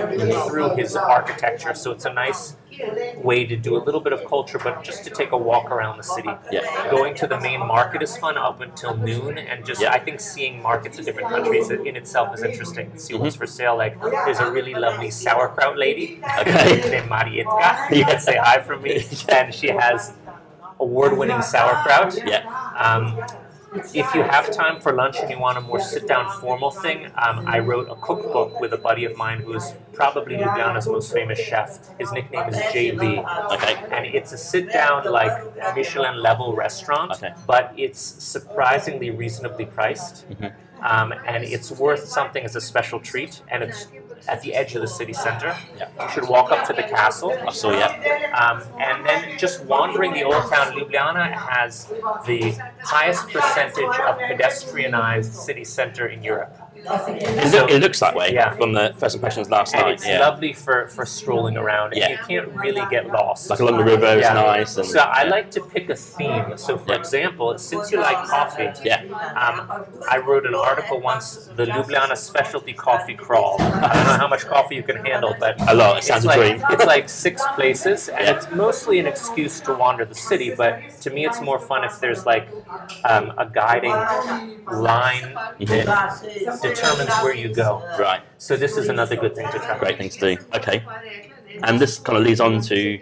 [0.48, 1.74] through his architecture.
[1.74, 2.56] So it's a nice
[3.24, 5.98] way to do a little bit of culture, but just to take a walk around
[5.98, 6.30] the city.
[6.52, 6.92] Yeah.
[6.92, 9.92] Going to the main market is fun up until noon, and just Yeah.
[9.92, 12.92] I think seeing markets in different countries in itself is interesting.
[12.92, 13.40] to See what's Mm-hmm.
[13.40, 13.78] for sale.
[13.78, 16.82] Like there's a really lovely sauerkraut lady Okay.
[16.92, 17.90] named Marietka.
[17.98, 20.14] You can say hi from me, and she has
[20.80, 22.18] award-winning sauerkraut.
[22.26, 22.44] Yeah.
[22.78, 23.18] Um,
[23.94, 27.46] if you have time for lunch and you want a more sit-down formal thing, um,
[27.48, 31.80] I wrote a cookbook with a buddy of mine who's probably Ljubljana's most famous chef.
[32.00, 33.52] His nickname is JB.
[33.54, 33.76] Okay.
[33.92, 35.34] And it's a sit-down, like
[35.76, 37.34] Michelin level restaurant, Okay.
[37.46, 40.30] but it's surprisingly reasonably priced.
[40.30, 40.54] Mhm.
[40.82, 43.42] Um, and it's worth something as a special treat.
[43.50, 43.88] And it's
[44.28, 45.56] at the edge of the city center.
[45.78, 45.90] Yeah.
[46.02, 47.32] You should walk up to the castle.
[47.48, 47.92] I saw, yeah.
[48.34, 51.86] Um, and then just wandering the old town, Ljubljana has
[52.26, 56.67] the highest percentage of pedestrianized city center in Europe.
[56.90, 58.56] It, look, it looks that way Yeah.
[58.56, 59.94] from the first impressions last And night.
[59.96, 60.20] it's yeah.
[60.20, 62.10] lovely for, for strolling around, and Yeah.
[62.12, 63.50] you can't really get lost.
[63.50, 64.34] Like along the river, it's Yeah.
[64.34, 64.78] nice.
[64.78, 66.58] And, So I like to pick a theme.
[66.58, 67.00] So, for Yeah.
[67.00, 69.02] example, since you like coffee, Yeah.
[69.36, 73.58] um, I wrote an article once, the Ljubljana Specialty Coffee Crawl.
[73.60, 75.98] I don't know how much coffee you can handle, but A lot.
[75.98, 76.64] It sounds it's a like, dream.
[76.72, 78.32] it's like six places, and Yeah.
[78.34, 80.54] it's mostly an excuse to wander the city.
[80.56, 82.48] But to me, it's more fun if there's like
[83.06, 83.96] um, a guiding
[84.72, 87.84] line that determines where you go.
[88.00, 88.22] Right.
[88.38, 89.78] So this is another good thing to try.
[89.78, 90.38] Great thing to do.
[90.56, 90.84] Okay.
[91.64, 93.00] And this kind of leads on to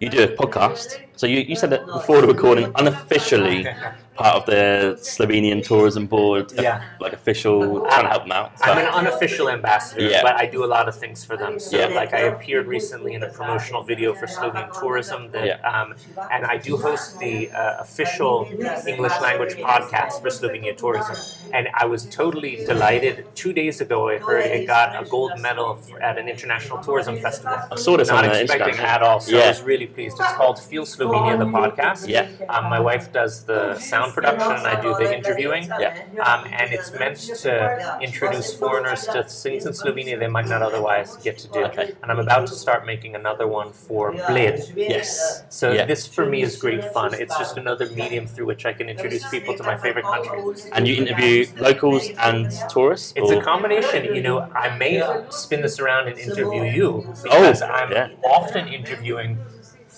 [0.00, 0.98] you do a podcast.
[1.16, 3.66] So you, you said that before the recording, unofficially
[4.14, 6.82] part of the Slovenian Tourism Board, Yeah.
[7.00, 8.52] like official, trying to help them out.
[8.62, 10.22] I'm an unofficial ambassador, Yeah.
[10.22, 11.58] but I do a lot of things for them.
[11.58, 11.86] So, Yeah.
[11.86, 15.70] like, I appeared recently in a promotional video for Slovene tourism, that, Yeah.
[15.80, 15.94] um,
[16.30, 18.48] and I do host the uh, official
[18.86, 21.16] English language podcast for Slovenia tourism.
[21.52, 23.24] And I was totally delighted.
[23.34, 27.18] Two days ago, I heard it got a gold medal for, at an international tourism
[27.18, 27.56] festival.
[27.70, 28.84] I saw this Not on expecting Instagram.
[28.84, 29.44] at all, so Yeah.
[29.44, 30.18] I was really pleased.
[30.20, 32.06] It's called Feel Slovenia, the podcast.
[32.08, 32.26] Yeah.
[32.48, 35.64] Um, my wife does the sound production, and I do the interviewing.
[35.80, 36.04] Yeah.
[36.28, 41.16] Um, and it's meant to introduce foreigners to things in Slovenia they might not otherwise
[41.16, 41.64] get to do.
[41.66, 41.92] Okay.
[42.02, 44.58] And I'm about to start making another one for Bled.
[44.76, 45.44] Yes.
[45.48, 45.84] So Yeah.
[45.86, 47.14] this for me is great fun.
[47.14, 50.38] It's just another medium through which I can introduce people to my favorite country.
[50.72, 53.12] And you interview locals and tourists?
[53.16, 54.14] It's or- a combination.
[54.14, 56.90] You know, I may spin this around and interview you
[57.22, 58.08] because I'm Oh, yeah.
[58.38, 59.38] often interviewing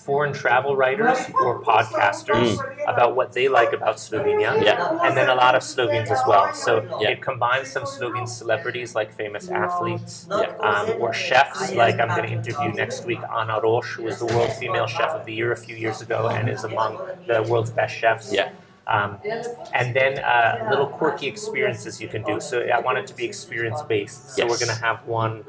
[0.05, 2.49] foreign travel writers or podcasters
[2.87, 4.51] about what they like about Slovenia.
[4.55, 4.63] Mm.
[4.63, 4.99] Yeah.
[5.05, 6.53] And then a lot of Slovenes as well.
[6.53, 7.09] So Yeah.
[7.13, 10.69] it combines some Slovene celebrities like famous athletes Yeah.
[10.69, 11.73] um, or chefs.
[11.83, 15.09] Like I'm going to interview next week Ana Roš, who was the world female chef
[15.19, 16.91] of the year a few years ago and is among
[17.27, 18.31] the world's best chefs.
[18.31, 18.49] Yeah.
[18.87, 19.17] Um,
[19.73, 22.39] and then uh, little quirky experiences you can do.
[22.39, 24.31] So I want it to be experience based.
[24.35, 24.49] So Yes.
[24.51, 25.43] we're going to have one.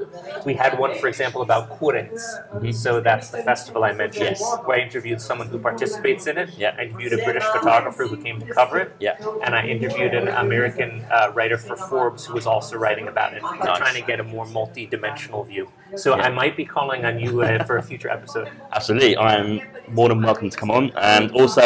[0.45, 2.23] We had one, for example, about Kurens.
[2.55, 2.75] Mhm.
[2.75, 4.59] So that's the festival I mentioned, Yes.
[4.65, 6.49] where I interviewed someone who participates in it.
[6.57, 6.75] Yeah.
[6.79, 8.93] I interviewed a British photographer who came to cover it.
[9.01, 9.17] Yeah.
[9.45, 13.43] And I interviewed an American uh, writer for Forbes who was also writing about it.
[13.43, 13.79] We're Nice.
[13.79, 15.69] trying to get a more multi-dimensional view.
[15.95, 16.23] So Yeah.
[16.27, 18.49] I might be calling on you uh, for a future episode.
[18.73, 19.17] Absolutely.
[19.17, 20.91] I am more than welcome to come on.
[20.97, 21.63] And also,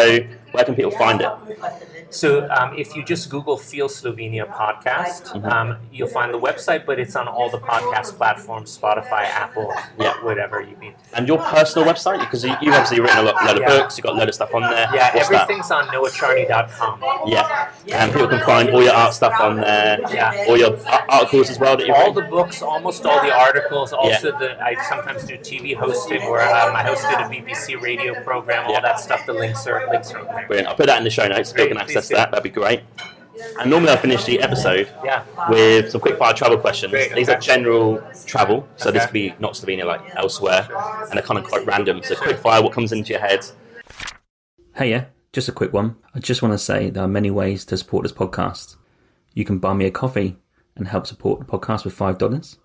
[0.52, 1.28] where can people find it?
[2.10, 5.46] So um, if you just Google Feel Slovenia podcast, Mm-hmm.
[5.46, 10.14] um, you'll find the website, but it's on all the podcast platforms, Spotify, Apple, Yeah.
[10.24, 10.94] whatever you need.
[11.14, 12.18] And your personal website?
[12.20, 13.68] Because you, you've obviously written a lot, load of Yeah.
[13.78, 14.88] books, you've got a load of stuff on there.
[14.92, 15.42] Yeah, What's that?
[15.42, 17.02] everything's on noahcharney.com.
[17.26, 20.44] Yeah, and people can find all your art stuff on there, Yeah.
[20.48, 20.76] all your
[21.08, 24.74] articles as well that you've All the books, almost all the articles, also the I
[24.88, 28.80] sometimes do TV hosting where um, I hosted a BBC radio program, all Yeah.
[28.80, 29.26] that stuff.
[29.26, 30.46] The links are links are there.
[30.46, 30.68] Brilliant.
[30.68, 32.14] I'll put that in the show notes so people can access please do.
[32.16, 32.30] that.
[32.30, 32.80] That'd be great.
[33.58, 35.22] And normally I finish the episode Yeah.
[35.48, 36.90] with some quick fire travel questions.
[36.90, 37.38] Great, These okay.
[37.38, 39.06] are general travel, so this Okay.
[39.06, 40.68] could be not Slovenia, like elsewhere,
[41.02, 42.02] and they're kind of quite random.
[42.02, 43.46] So quick fire, what comes into your head?
[44.76, 45.96] Hey, yeah, just a quick one.
[46.14, 48.76] I just want to say there are many ways to support this podcast.
[49.34, 50.36] You can buy me a coffee
[50.76, 52.58] and help support the podcast with five dollars,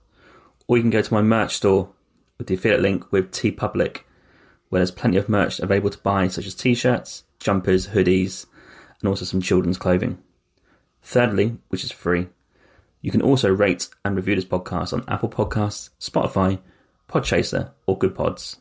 [0.67, 1.89] or you can go to my merch store
[2.37, 3.99] with the affiliate link with TeePublic,
[4.69, 8.45] where there's plenty of merch available to buy, such as t-shirts, jumpers, hoodies,
[9.05, 10.17] and also some children's clothing.
[11.03, 12.27] Thirdly, which is free,
[13.01, 16.57] you can also rate and review this podcast on Apple Podcasts, Spotify,
[17.07, 18.57] Podchaser, or Goodpods.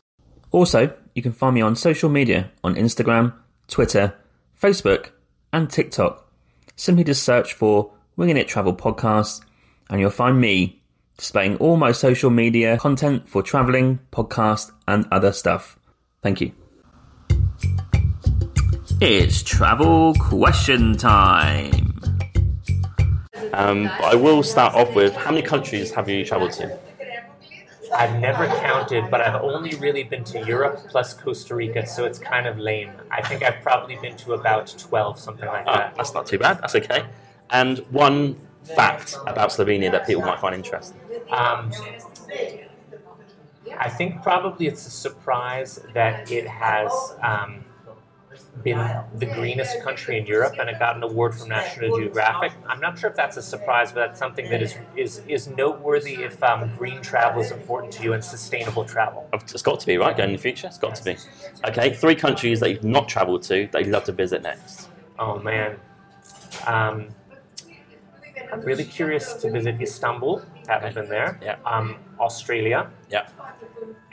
[0.51, 3.33] Also, you can find me on social media on Instagram,
[3.67, 4.13] Twitter,
[4.61, 5.09] Facebook,
[5.51, 6.31] and TikTok.
[6.75, 9.41] Simply just search for Winging It Travel Podcast,
[9.89, 10.83] and you'll find me
[11.17, 15.79] displaying all my social media content for traveling, podcast, and other stuff.
[16.21, 16.64] Thank you.
[19.01, 21.99] It's travel question time.
[23.53, 26.77] Um, I will start off with how many countries have you travelled to?
[27.95, 32.19] I've never counted, but I've only really been to Europe plus Costa Rica, so it's
[32.19, 32.91] kind of lame.
[33.11, 35.95] I think I've probably been to about 12, something like Oh, that.
[35.95, 36.59] that's not too bad.
[36.61, 37.05] That's okay.
[37.51, 38.35] And one
[38.75, 40.99] fact about Slovenia that people might find interesting.
[41.31, 41.71] Um,
[43.77, 47.63] I think probably it's a surprise that it has um,
[48.63, 48.77] been
[49.15, 52.51] the greenest country in Europe and it got an award from National Geographic.
[52.67, 56.15] I'm not sure if that's a surprise, but that's something that is is, is noteworthy
[56.23, 59.29] if um, green travel is important to you and sustainable travel.
[59.33, 60.15] It's got to be, right?
[60.15, 60.67] Going in the future?
[60.67, 61.17] It's got to be.
[61.67, 64.89] Okay, three countries that you've not travelled to that you'd love to visit next.
[65.19, 65.77] Oh man.
[66.65, 67.07] Um,
[68.51, 70.41] I'm really curious to visit Istanbul.
[70.67, 71.01] Haven't Okay.
[71.01, 71.39] been there.
[71.41, 71.57] Yeah.
[71.65, 73.27] Um, Australia Yeah.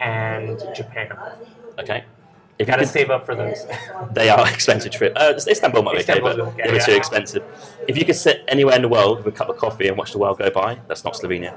[0.00, 1.12] and Japan.
[1.78, 2.04] Okay.
[2.62, 3.66] If you Got to could, save up for those.
[4.12, 5.12] they are expensive trip.
[5.16, 7.42] Uh, Istanbul might be okay, but okay, they were too expensive.
[7.88, 10.12] If you could sit anywhere in the world with a cup of coffee and watch
[10.12, 11.54] the world go by, that's not Slovenia.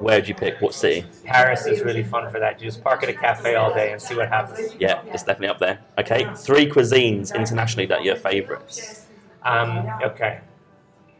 [0.00, 0.60] Where would you pick?
[0.60, 1.06] What city?
[1.24, 2.60] Paris is really fun for that.
[2.60, 4.76] You just park at a cafe all day and see what happens.
[4.78, 5.80] Yeah, it's definitely up there.
[5.98, 9.06] Okay, three cuisines internationally that are your favourites.
[9.42, 10.40] Um, okay.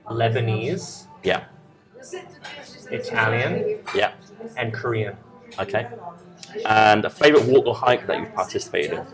[0.07, 1.45] Lebanese, Yeah,
[2.93, 4.12] Italian, yeah.
[4.57, 5.16] and Korean.
[5.59, 5.89] Okay.
[6.64, 9.07] And a favourite walk or hike that you've participated in?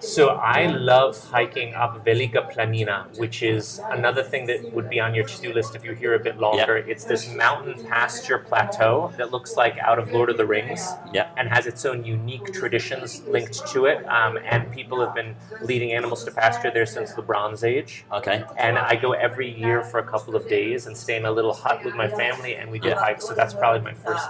[0.00, 5.14] So I love hiking up Velika Planina, which is another thing that would be on
[5.14, 6.76] your to-do list if you're here a bit longer.
[6.76, 11.28] It's this mountain pasture plateau that looks like out of Lord of the Rings Yeah.
[11.36, 14.06] and has its own unique traditions linked to it.
[14.08, 18.04] Um, and people have been leading animals to pasture there since the Bronze Age.
[18.12, 18.44] Okay.
[18.56, 21.52] And I go every year for a couple of days and stay in a little
[21.54, 23.00] hut with my family, and we do Yeah.
[23.00, 23.26] hikes.
[23.26, 24.28] So that's probably my first.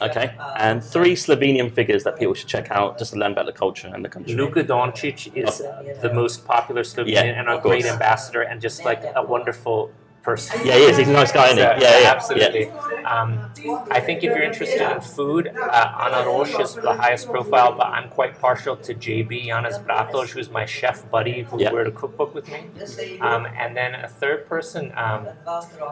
[0.00, 0.30] Okay.
[0.56, 3.90] And three Slovenian figures that people should check out just to learn about the culture
[3.92, 4.34] and the country.
[4.34, 8.60] Luka Doncic is oh, uh, the most popular Slovenian Yeah, and a great ambassador, and
[8.60, 9.92] just like a wonderful
[10.22, 10.60] person.
[10.64, 10.96] Yeah, he is.
[10.96, 11.62] He's a nice guy, isn't he?
[11.62, 12.10] So, Yeah, yeah.
[12.10, 12.64] absolutely.
[12.66, 13.20] Yeah.
[13.20, 13.50] Um,
[13.90, 17.86] I think if you're interested in food, uh, Ana Roš is the highest profile, but
[17.88, 21.70] I'm quite partial to JB Janez Bratovž, who's my chef buddy who Yeah.
[21.70, 22.66] wrote a cookbook with me.
[23.20, 25.28] Um, and then a third person, um,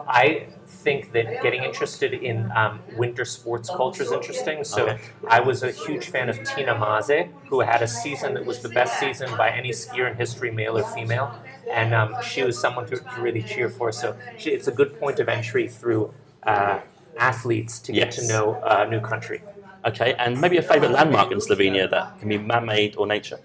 [0.07, 4.63] I think that getting interested in um, winter sports culture is interesting.
[4.63, 4.99] So Okay.
[5.27, 8.69] I was a huge fan of Tina Maze, who had a season that was the
[8.69, 11.33] best season by any skier in history, male or female.
[11.69, 13.91] And um, she was someone to, to really cheer for.
[13.91, 16.13] So she, it's a good point of entry through
[16.43, 16.79] uh,
[17.17, 18.15] athletes to get Yes.
[18.17, 19.43] to know a new country.
[19.85, 20.13] Okay.
[20.15, 23.39] And maybe a favourite landmark in Slovenia that can be man-made or nature.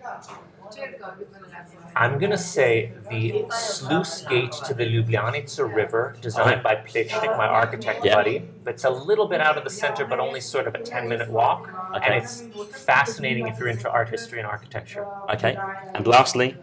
[1.97, 7.47] I'm going to say the sluice gate to the Ljubljanica River, designed by Plečnik, my
[7.47, 8.16] architect Yeah.
[8.16, 8.51] buddy.
[8.64, 11.31] That's a little bit out of the center, but only sort of a 10 minute
[11.31, 11.70] walk.
[11.95, 12.05] Okay.
[12.07, 15.07] And it's fascinating if you're into art history and architecture.
[15.33, 15.62] Okay.
[15.95, 16.57] And lastly,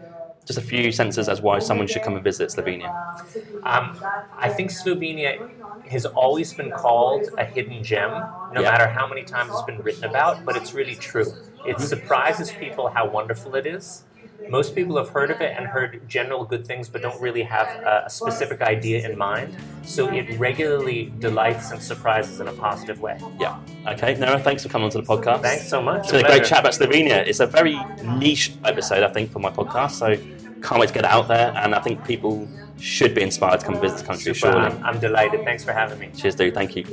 [0.44, 2.90] just a few sentences as why someone should come and visit Slovenia.
[3.62, 3.96] Um,
[4.38, 5.48] I think Slovenia
[5.88, 8.10] has always been called a hidden gem,
[8.52, 8.70] no Yeah.
[8.70, 11.32] matter how many times it's been written about, but it's really true.
[11.66, 14.04] It surprises people how wonderful it is.
[14.48, 17.68] Most people have heard of it and heard general good things, but don't really have
[17.68, 19.56] a specific idea in mind.
[19.84, 23.18] So it regularly delights and surprises in a positive way.
[23.40, 23.58] Yeah.
[23.86, 24.14] Okay.
[24.14, 25.42] Noah, thanks for coming onto the podcast.
[25.42, 26.04] Thanks so much.
[26.04, 27.26] It's been a great chat about Slovenia.
[27.26, 27.78] It's a very
[28.18, 29.92] niche episode, I think, for my podcast.
[29.92, 30.16] So
[30.62, 31.52] can't wait to get it out there.
[31.56, 34.52] And I think people should be inspired to come visit the country, Super.
[34.52, 34.66] surely.
[34.66, 35.44] I'm, I'm delighted.
[35.44, 36.10] Thanks for having me.
[36.16, 36.54] Cheers, dude.
[36.54, 36.84] Thank you.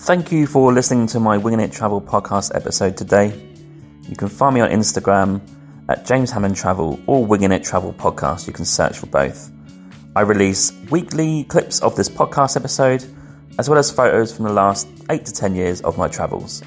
[0.00, 3.32] Thank you for listening to my Winging It Travel podcast episode today.
[4.08, 5.40] You can find me on Instagram
[5.88, 8.46] at James Hammond Travel or Winging It Travel Podcast.
[8.46, 9.50] You can search for both.
[10.14, 13.04] I release weekly clips of this podcast episode,
[13.58, 16.62] as well as photos from the last 8 to 10 years of my travels.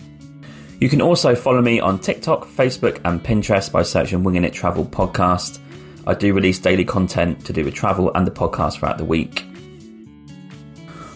[0.80, 4.86] You can also follow me on TikTok, Facebook, and Pinterest by searching Winging It Travel
[4.86, 5.60] Podcast.
[6.08, 9.46] I do release daily content to do with travel and the podcast throughout the week.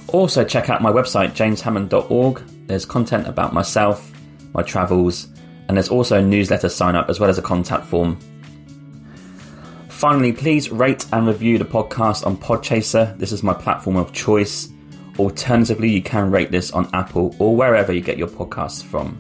[0.10, 2.44] Also, check out my website, jameshammond.org.
[2.68, 4.12] There's content about myself,
[4.54, 5.28] my travels,
[5.68, 8.18] and there's also a newsletter sign up as well as a contact form.
[9.90, 13.18] Finally, please rate and review the podcast on Podchaser.
[13.18, 14.70] This is my platform of choice.
[15.18, 19.20] Alternatively, you can rate this on Apple or wherever you get your podcasts from.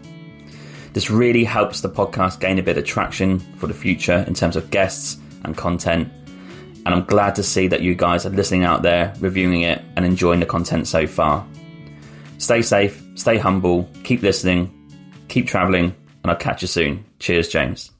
[0.91, 4.55] This really helps the podcast gain a bit of traction for the future in terms
[4.55, 6.11] of guests and content.
[6.85, 10.05] And I'm glad to see that you guys are listening out there, reviewing it, and
[10.05, 11.45] enjoying the content so far.
[12.37, 14.71] Stay safe, stay humble, keep listening,
[15.29, 15.95] keep traveling,
[16.25, 17.05] and I'll catch you soon.
[17.19, 17.91] Cheers, James.